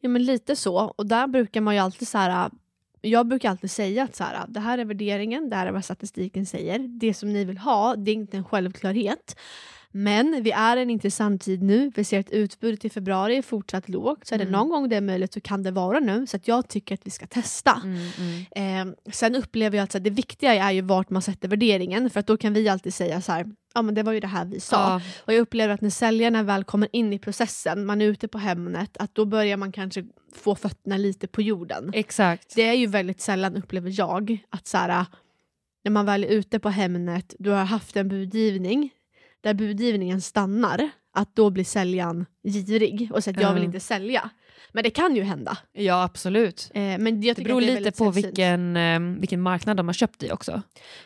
ja, 0.00 0.08
men 0.08 0.24
lite 0.24 0.56
så. 0.56 0.76
Och 0.76 1.06
där 1.06 1.26
brukar 1.26 1.60
man 1.60 1.74
ju 1.74 1.80
alltid 1.80 2.08
så 2.08 2.18
här. 2.18 2.50
Jag 3.00 3.26
brukar 3.26 3.50
alltid 3.50 3.70
säga 3.70 4.02
att 4.02 4.16
så 4.16 4.24
här, 4.24 4.44
det 4.48 4.60
här 4.60 4.78
är 4.78 4.84
värderingen, 4.84 5.50
det 5.50 5.56
här 5.56 5.66
är 5.66 5.72
vad 5.72 5.84
statistiken 5.84 6.46
säger. 6.46 6.78
Det 6.78 7.14
som 7.14 7.32
ni 7.32 7.44
vill 7.44 7.58
ha, 7.58 7.96
det 7.96 8.10
är 8.10 8.14
inte 8.14 8.36
en 8.36 8.44
självklarhet. 8.44 9.36
Men 9.92 10.42
vi 10.42 10.50
är 10.50 10.76
i 10.76 10.82
en 10.82 10.90
intressant 10.90 11.42
tid 11.42 11.62
nu. 11.62 11.92
Vi 11.96 12.04
ser 12.04 12.20
att 12.20 12.30
utbudet 12.30 12.84
i 12.84 12.90
februari 12.90 13.36
är 13.36 13.42
fortsatt 13.42 13.88
lågt. 13.88 14.26
Så 14.26 14.34
är 14.34 14.38
det 14.38 14.44
Mm. 14.44 14.52
någon 14.52 14.68
gång 14.68 14.88
det 14.88 14.96
är 14.96 15.00
möjligt 15.00 15.32
så 15.32 15.40
kan 15.40 15.62
det 15.62 15.70
vara 15.70 16.00
nu. 16.00 16.26
Så 16.26 16.36
att 16.36 16.48
jag 16.48 16.68
tycker 16.68 16.94
att 16.94 17.06
vi 17.06 17.10
ska 17.10 17.26
testa. 17.26 17.82
Eh, 18.50 19.12
sen 19.12 19.34
upplever 19.36 19.76
jag 19.78 19.84
att 19.84 19.92
här, 19.92 20.00
det 20.00 20.10
viktiga 20.10 20.54
är 20.54 20.70
ju 20.72 20.80
vart 20.80 21.10
man 21.10 21.22
sätter 21.22 21.48
värderingen 21.48 22.10
för 22.10 22.20
att 22.20 22.26
då 22.26 22.36
kan 22.36 22.52
vi 22.52 22.68
alltid 22.68 22.94
säga 22.94 23.20
så 23.20 23.32
här, 23.32 23.46
ja 23.74 23.82
men 23.82 23.94
det 23.94 24.02
var 24.02 24.12
ju 24.12 24.20
det 24.20 24.26
här 24.26 24.44
vi 24.44 24.60
sa. 24.60 24.76
Ja, 24.76 25.00
Och 25.24 25.32
jag 25.32 25.40
upplever 25.40 25.74
att 25.74 25.80
när 25.80 25.90
säljarna 25.90 26.42
väl 26.42 26.64
kommer 26.64 26.88
in 26.92 27.12
i 27.12 27.18
processen, 27.18 27.86
man 27.86 28.00
är 28.02 28.06
ute 28.06 28.28
på 28.28 28.38
Hemnet, 28.38 28.96
att 28.96 29.14
då 29.14 29.24
börjar 29.24 29.56
man 29.56 29.72
kanske 29.72 30.04
få 30.34 30.54
fötterna 30.54 30.96
lite 30.96 31.26
på 31.26 31.42
jorden. 31.42 31.90
exakt. 31.94 32.54
Det 32.54 32.62
är 32.62 32.74
ju 32.74 32.86
väldigt 32.86 33.20
sällan 33.20 33.56
upplever 33.56 33.92
jag 33.98 34.38
att 34.50 34.66
så 34.66 34.76
här, 34.78 35.06
när 35.84 35.90
man 35.90 36.06
väl 36.06 36.24
är 36.24 36.28
ute 36.28 36.58
på 36.58 36.68
Hemnet, 36.68 37.34
du 37.38 37.50
har 37.50 37.64
haft 37.64 37.96
en 37.96 38.08
budgivning, 38.08 38.90
där 39.40 39.54
budgivningen 39.54 40.20
stannar, 40.20 40.90
att 41.14 41.36
då 41.36 41.50
blir 41.50 41.64
säljaren 41.64 42.26
girig 42.48 43.10
och 43.12 43.24
säger 43.24 43.38
att 43.38 43.42
jag 43.42 43.54
vill 43.54 43.64
inte 43.64 43.80
sälja. 43.80 44.30
Men 44.72 44.84
det 44.84 44.90
kan 44.90 45.16
ju 45.16 45.22
hända. 45.22 45.58
Ja 45.72 46.02
absolut. 46.04 46.70
Eh, 46.74 46.80
men 46.82 47.20
Det 47.20 47.38
beror 47.44 47.60
det 47.60 47.80
lite 47.80 47.92
på 47.98 48.10
vilken, 48.10 48.76
eh, 48.76 49.00
vilken 49.00 49.40
marknad 49.40 49.76
de 49.76 49.88
har 49.88 49.92
köpt 49.92 50.22
i 50.22 50.30
också. 50.30 50.62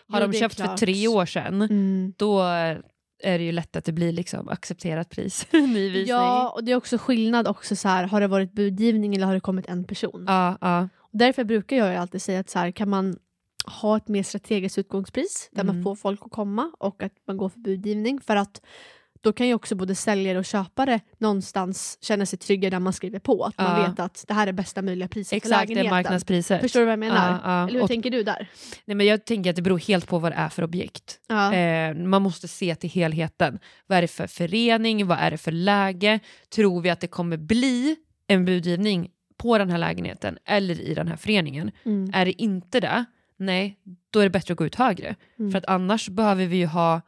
Har 0.09 0.21
Jo, 0.21 0.27
de 0.27 0.39
köpt 0.39 0.55
för 0.61 0.77
tre 0.77 1.09
år 1.09 1.27
sedan, 1.27 1.63
Mm. 1.63 2.13
då 2.17 2.41
är 3.23 3.39
det 3.39 3.45
ju 3.45 3.53
lätt 3.53 3.77
att 3.77 3.85
det 3.85 3.93
blir 3.93 4.13
liksom 4.13 4.49
accepterat 4.49 5.11
pris. 5.11 5.47
Ny 5.53 5.89
visning. 5.91 6.07
Ja, 6.17 6.49
och 6.51 6.65
det 6.65 6.73
är 6.73 6.77
också 6.77 6.99
skillnad 6.99 7.49
också 7.49 7.77
så 7.77 7.89
här, 7.89 8.05
har 8.05 8.21
det 8.21 8.27
varit 8.27 8.53
budgivning 8.53 9.15
eller 9.15 9.27
har 9.27 9.35
det 9.35 9.41
kommit 9.41 9.67
en 9.67 9.85
person? 9.85 10.25
ja, 10.29 10.59
ja. 10.61 10.89
Därför 11.13 11.45
brukar 11.45 11.77
jag 11.77 11.91
ju 11.91 11.97
alltid 11.97 12.23
säga 12.23 12.41
att 12.41 12.51
så 12.51 12.59
här, 12.59 12.71
kan 12.71 12.89
man 12.89 13.17
ha 13.65 13.97
ett 13.97 14.09
mer 14.09 14.23
strategiskt 14.23 14.79
utgångspris 14.79 15.49
där 15.53 15.63
Mm. 15.63 15.75
man 15.77 15.83
får 15.85 15.97
folk 15.97 16.21
att 16.25 16.31
komma 16.31 16.71
och 16.79 17.03
att 17.03 17.13
man 17.27 17.37
går 17.37 17.49
för 17.49 17.61
budgivning 17.61 18.21
för 18.21 18.37
att 18.37 18.61
då 19.21 19.33
kan 19.33 19.47
ju 19.49 19.55
också 19.55 19.75
både 19.75 19.95
säljare 19.95 20.39
och 20.39 20.45
köpare 20.45 21.01
någonstans 21.19 21.99
känna 22.01 22.27
sig 22.27 22.39
trygga 22.39 22.71
när 22.71 22.79
man 22.81 22.93
skriver 22.93 23.19
på. 23.19 23.45
Att 23.45 23.59
man 23.59 23.81
Ja. 23.83 23.89
vet 23.89 24.01
att 24.01 24.25
det 24.29 24.35
här 24.35 24.47
är 24.47 24.53
bästa 24.53 24.83
möjliga 24.83 25.09
priset 25.09 25.31
för 25.31 25.37
Exakt, 25.37 25.53
är 25.63 25.67
lägenheten. 25.69 25.91
marknadspriser. 25.91 26.59
Förstår 26.59 26.81
du 26.81 26.87
vad 26.87 26.93
jag 26.93 26.99
menar? 26.99 27.31
Ja, 27.31 27.41
ja. 27.45 27.63
Eller 27.69 27.73
hur 27.73 27.83
Och- 27.83 27.89
tänker 27.89 28.11
du 28.11 28.23
där? 28.23 28.49
Nej, 28.85 28.95
men 28.95 29.07
jag 29.07 29.25
tänker 29.25 29.51
att 29.51 29.57
det 29.57 29.63
beror 29.63 29.79
helt 29.79 30.07
på 30.07 30.19
vad 30.19 30.33
det 30.33 30.37
är 30.37 30.49
för 30.49 30.65
objekt. 30.65 31.21
Eh, 31.31 31.95
man 32.05 32.23
måste 32.23 32.49
se 32.49 32.75
till 32.75 32.91
helheten. 32.91 33.59
Vad 33.87 33.99
är 33.99 34.03
det 34.03 34.09
för 34.09 34.27
förening? 34.27 35.07
Vad 35.07 35.19
är 35.19 35.31
det 35.31 35.39
för 35.39 35.53
läge? 35.53 36.21
Tror 36.55 36.81
vi 36.81 36.91
att 36.91 37.01
det 37.01 37.07
kommer 37.07 37.37
bli 37.37 37.97
en 38.27 38.45
budgivning 38.45 39.11
på 39.37 39.59
den 39.59 39.71
här 39.71 39.79
lägenheten 39.79 40.39
eller 40.45 40.81
i 40.81 40.95
den 40.95 41.09
här 41.09 41.17
föreningen? 41.17 41.71
Mm. 41.85 42.11
Är 42.15 42.25
det 42.25 42.43
inte 42.43 42.81
det, 42.81 43.05
nej, 43.37 43.79
då 44.11 44.21
är 44.21 44.25
det 44.25 44.31
bättre 44.31 44.53
att 44.53 44.59
gå 44.59 44.67
ut 44.67 44.75
högre. 44.75 45.17
Mm. 45.39 45.53
För 45.53 45.59
att 45.59 45.67
annars 45.67 46.09
behöver 46.09 46.47
vi 46.47 46.57
ju 46.57 46.67
ha 46.67 47.01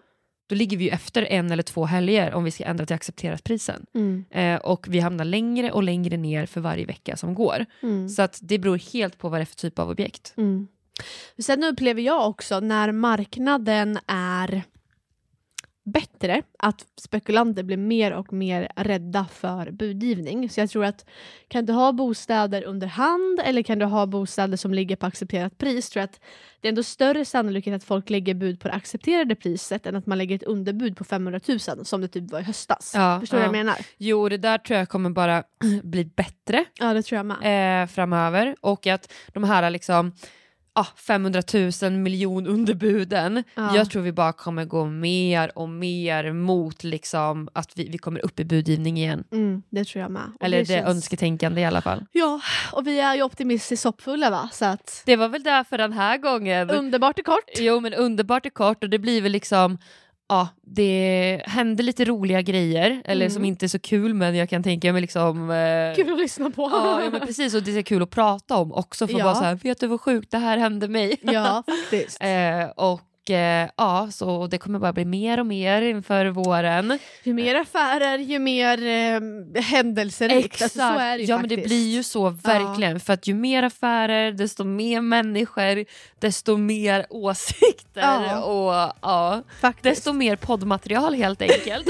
då 0.48 0.54
ligger 0.54 0.76
vi 0.76 0.84
ju 0.84 0.90
efter 0.90 1.22
en 1.22 1.50
eller 1.50 1.62
två 1.62 1.84
helger 1.84 2.34
om 2.34 2.44
vi 2.44 2.50
ska 2.50 2.64
ändra 2.64 2.86
till 2.86 2.96
accepterat 2.96 3.44
prisen. 3.44 3.86
Mm. 3.94 4.24
Eh, 4.30 4.60
och 4.60 4.86
vi 4.88 5.00
hamnar 5.00 5.24
längre 5.24 5.72
och 5.72 5.82
längre 5.82 6.16
ner 6.16 6.46
för 6.46 6.60
varje 6.60 6.86
vecka 6.86 7.16
som 7.16 7.34
går. 7.34 7.66
Mm. 7.82 8.08
Så 8.08 8.22
att 8.22 8.38
det 8.42 8.58
beror 8.58 8.92
helt 8.92 9.18
på 9.18 9.28
vad 9.28 9.40
det 9.40 9.42
är 9.42 9.46
för 9.46 9.56
typ 9.56 9.78
av 9.78 9.90
objekt. 9.90 10.34
Mm. 10.36 10.68
Sen 11.38 11.64
upplever 11.64 12.02
jag 12.02 12.28
också 12.28 12.60
när 12.60 12.92
marknaden 12.92 13.98
är 14.06 14.62
bättre 15.86 16.42
att 16.58 16.84
spekulanter 17.00 17.62
blir 17.62 17.76
mer 17.76 18.12
och 18.12 18.32
mer 18.32 18.68
rädda 18.76 19.26
för 19.32 19.70
budgivning. 19.70 20.50
Så 20.50 20.60
jag 20.60 20.70
tror 20.70 20.84
att 20.84 21.04
kan 21.48 21.66
du 21.66 21.72
ha 21.72 21.92
bostäder 21.92 22.64
under 22.64 22.86
hand 22.86 23.40
eller 23.44 23.62
kan 23.62 23.78
du 23.78 23.84
ha 23.84 24.06
bostäder 24.06 24.56
som 24.56 24.74
ligger 24.74 24.96
på 24.96 25.06
accepterat 25.06 25.58
pris 25.58 25.90
tror 25.90 26.00
jag 26.00 26.04
att 26.04 26.20
det 26.60 26.68
är 26.68 26.72
ändå 26.72 26.82
större 26.82 27.24
sannolikhet 27.24 27.74
att 27.74 27.84
folk 27.84 28.10
lägger 28.10 28.34
bud 28.34 28.60
på 28.60 28.68
det 28.68 28.74
accepterade 28.74 29.34
priset 29.34 29.86
än 29.86 29.96
att 29.96 30.06
man 30.06 30.18
lägger 30.18 30.36
ett 30.36 30.42
underbud 30.42 30.96
på 30.96 31.04
500 31.04 31.40
000 31.48 31.60
som 31.86 32.00
det 32.00 32.08
typ 32.08 32.30
var 32.30 32.40
i 32.40 32.42
höstas. 32.42 32.92
Ja, 32.94 33.20
Förstår 33.20 33.36
du 33.36 33.42
ja. 33.44 33.48
vad 33.48 33.56
jag 33.58 33.64
menar? 33.64 33.78
Jo, 33.98 34.28
det 34.28 34.38
där 34.38 34.58
tror 34.58 34.78
jag 34.78 34.88
kommer 34.88 35.10
bara 35.10 35.42
bli 35.82 36.04
bättre 36.04 36.64
Ja 36.78 36.94
det 36.94 37.02
tror 37.02 37.16
jag 37.16 37.26
med. 37.26 37.82
eh, 37.82 37.86
framöver. 37.86 38.56
Och 38.60 38.86
att 38.86 39.12
de 39.32 39.44
här 39.44 39.70
liksom, 39.70 40.12
ah, 40.76 40.86
500 40.96 41.42
000 41.82 41.92
miljon 41.92 42.46
underbuden, 42.46 43.44
Ja. 43.54 43.76
jag 43.76 43.90
tror 43.90 44.02
vi 44.02 44.12
bara 44.12 44.32
kommer 44.32 44.64
gå 44.64 44.84
mer 44.84 45.58
och 45.58 45.68
mer 45.68 46.32
mot 46.32 46.84
liksom, 46.84 47.48
att 47.52 47.70
vi, 47.78 47.88
vi 47.88 47.98
kommer 47.98 48.24
upp 48.24 48.40
i 48.40 48.44
budgivning 48.44 48.96
igen. 48.98 49.24
Mm, 49.32 49.62
det 49.70 49.84
tror 49.84 50.02
jag 50.02 50.10
med. 50.10 50.22
Och 50.40 50.44
Eller 50.44 50.58
det, 50.58 50.66
känns- 50.66 50.88
önsketänkande 50.88 51.60
i 51.60 51.64
alla 51.64 51.82
fall. 51.82 52.04
Ja, 52.12 52.40
och 52.72 52.86
vi 52.86 53.00
är 53.00 53.14
ju 53.14 53.22
optimistiskt 53.22 53.84
hoppfulla 53.84 54.30
va? 54.30 54.48
Så 54.52 54.64
att 54.64 55.02
Det 55.06 55.16
var 55.16 55.28
väl 55.28 55.42
där 55.42 55.64
för 55.64 55.78
den 55.78 55.92
här 55.92 56.18
gången. 56.18 56.70
underbart 56.70 57.18
är 57.18 57.22
kort. 57.22 57.50
Jo 57.58 57.80
men 57.80 57.94
underbart 57.94 58.46
är 58.46 58.50
kort 58.50 58.84
och 58.84 58.90
det 58.90 58.98
blir 58.98 59.22
väl 59.22 59.32
liksom 59.32 59.78
Ja, 60.28 60.48
det 60.62 61.42
händer 61.46 61.84
lite 61.84 62.04
roliga 62.04 62.42
grejer, 62.42 63.02
eller 63.04 63.26
Mm. 63.26 63.34
som 63.34 63.44
inte 63.44 63.66
är 63.66 63.68
så 63.68 63.78
kul 63.78 64.14
men 64.14 64.34
jag 64.36 64.48
kan 64.50 64.62
tänka 64.62 64.92
mig 64.92 65.00
liksom 65.00 65.50
eh, 65.50 65.94
Kul 65.96 66.12
att 66.12 66.18
lyssna 66.18 66.50
på. 66.50 66.62
Ja, 66.72 67.02
ja 67.04 67.10
men 67.10 67.20
precis 67.20 67.54
och 67.54 67.62
det 67.62 67.78
är 67.78 67.82
kul 67.82 68.02
att 68.02 68.10
prata 68.10 68.56
om 68.56 68.72
också 68.72 69.06
för 69.06 69.14
att 69.14 69.18
Ja. 69.18 69.24
vara 69.24 69.34
så 69.34 69.44
här, 69.44 69.54
vet 69.54 69.80
du 69.80 69.86
vad 69.86 70.00
sjukt 70.00 70.30
det 70.30 70.38
här 70.38 70.58
hände 70.58 70.88
mig? 70.88 71.16
ja, 71.22 71.62
faktiskt. 71.82 72.22
eh, 72.22 72.64
och 72.76 73.00
eh, 73.30 73.68
ja, 73.76 74.08
så 74.12 74.46
det 74.46 74.58
kommer 74.58 74.78
bara 74.78 74.92
bli 74.92 75.04
mer 75.04 75.40
och 75.40 75.46
mer 75.46 75.82
inför 75.82 76.26
våren. 76.26 76.98
Ju 77.22 77.34
mer 77.34 77.54
affärer, 77.54 78.18
ju 78.18 78.38
mer 78.38 78.86
eh, 78.86 79.62
händelserikt. 79.62 80.62
Alltså, 80.62 80.78
så 80.78 80.84
är 80.98 81.16
det 81.18 81.22
ju 81.24 81.28
ja 81.28 81.36
faktiskt. 81.36 81.50
men 81.56 81.62
det 81.62 81.66
blir 81.68 81.88
ju 81.88 82.02
så 82.02 82.28
verkligen, 82.30 83.00
för 83.00 83.12
att 83.12 83.26
ju 83.26 83.34
mer 83.34 83.62
affärer, 83.62 84.32
desto 84.32 84.64
mer 84.64 85.00
människor, 85.00 85.84
desto 86.18 86.56
mer 86.56 87.06
åsikter 87.10 88.00
Ja. 88.00 88.42
och 88.42 88.92
ja, 89.02 89.42
faktiskt. 89.60 89.82
desto 89.84 90.12
mer 90.12 90.36
poddmaterial 90.36 91.14
helt 91.14 91.42
enkelt. 91.42 91.86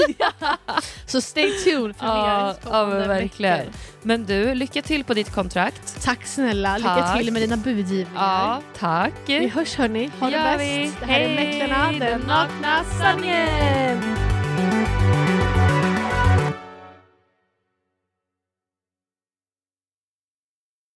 Så 1.05 1.21
stay 1.21 1.51
tuned 1.51 1.95
för 1.95 2.05
ja, 2.05 2.45
mer 2.63 2.71
ja 2.71 2.85
men 2.85 3.07
verkligen. 3.07 3.57
veckor. 3.57 3.71
Men 4.01 4.25
du, 4.25 4.53
lycka 4.55 4.81
till 4.81 5.03
på 5.03 5.13
ditt 5.13 5.31
kontrakt. 5.35 6.03
Tack 6.03 6.25
snälla, 6.25 6.77
lycka 6.77 6.89
Tack. 6.95 7.17
till 7.17 7.33
med 7.33 7.41
dina 7.41 7.57
budgivningar. 7.57 8.07
Ja, 8.15 8.61
tack. 8.79 9.13
Vi 9.25 9.47
hörs 9.47 9.75
hörni, 9.75 10.09
ha 10.19 10.29
Det 10.29 10.37
bäst. 10.37 10.61
vi. 10.61 10.91
Hej, 11.05 11.26
Mäklarna, 11.35 11.91
den 11.99 11.99
den 11.99 12.21
nakna 12.21 12.83
sanningen. 12.83 14.36